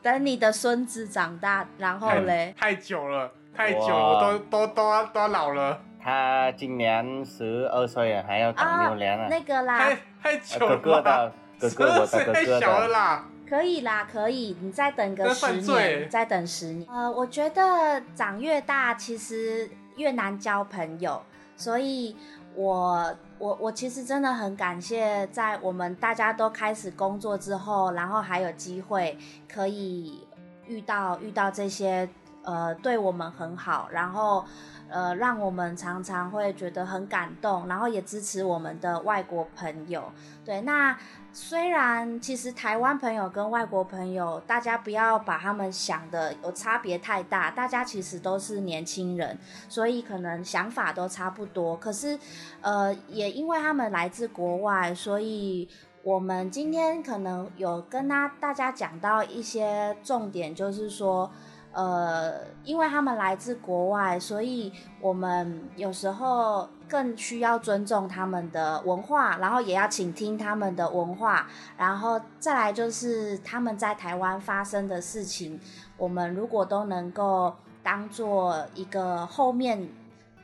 [0.00, 9.26] 等你的孙子长大，然后嘞，太久了，太久了，我都都都要都要老了，他今年十二岁了，还要等啊六年了。
[9.28, 11.32] 那个啦太，太久呃了吧。
[11.58, 16.88] 哥哥的哥哥，我的12岁太哥哥的，小了啦，可以啦，可以，你再等个十年，再等十年。
[16.88, 21.20] 呃，我觉得长越大，其实越难交朋友，
[21.56, 22.14] 所以
[22.54, 29.18] 我我我其实真的很感谢，在我们大家都开始工作之后，然后还有机会
[29.52, 30.24] 可以
[30.68, 32.08] 遇到遇到这些
[32.46, 34.44] 呃对我们很好，然后
[34.88, 40.12] 呃让我们常常会觉得很感动，然后也支持我们的外国朋友。
[40.44, 40.96] 对，那
[41.32, 49.36] 虽然其实台湾朋友跟外国朋友，大家不要把他们想的有差别太大，大家其实都是年轻人，
[49.68, 51.76] 所以可能想法都差不多。
[51.76, 52.18] 可是，
[52.60, 55.68] 呃，也因为他们来自国外，所以
[56.04, 61.30] 我们今天可能有跟他大家讲到一些重点，就是说。
[61.76, 71.46] 呃，因为他们来自国外，所以我们有时候更需要尊重他们的文化，然后也要倾听他们的文化，
[71.76, 75.60] 然后再来就是他们在台湾发生的事情，
[75.98, 79.86] 我们如果都能够当做一个后面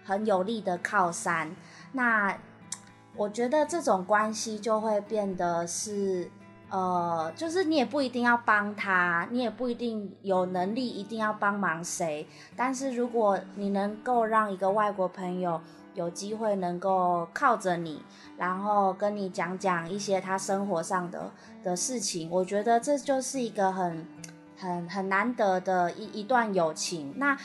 [0.04, 1.56] 很有力的靠山，
[1.92, 2.36] 那
[3.16, 6.30] 我觉得这种关系就会变得是。
[6.72, 12.26] 呃，就是你也不一定要帮他，你也不一定有能力一定要帮忙谁。
[12.56, 15.60] 但是如果你能够让一个外国朋友
[15.94, 18.02] 有机会能够靠着你，
[18.38, 21.30] 然后跟你讲讲一些他生活上的
[21.62, 24.08] 的事情，我觉得这就是一个很
[24.56, 27.12] 很很难得的一一段友情。
[27.18, 27.36] 那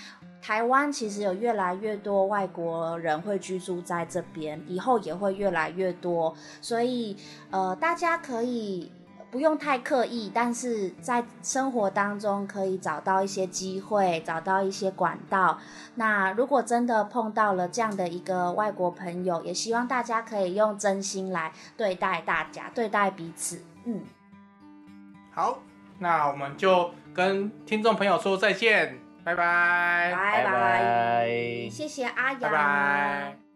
[0.41, 7.17] 台湾其实有越来越多外国人会居住在这边，以后也会越来越多，所以
[7.51, 8.89] 呃，大家可以。
[9.29, 15.59] 不用太刻意，但是在生活当中可以找到一些机会，找到一些管道。
[15.95, 23.61] 那如果真的碰到了这样的一个外国朋友，也希望大家可以用真心来对待大家，对待彼此。
[23.85, 24.01] 嗯，
[25.33, 25.59] 好，
[25.99, 31.27] 那我们就跟听众朋友说再见，拜拜，拜拜拜。
[31.69, 33.46] 谢谢阿阳，拜拜。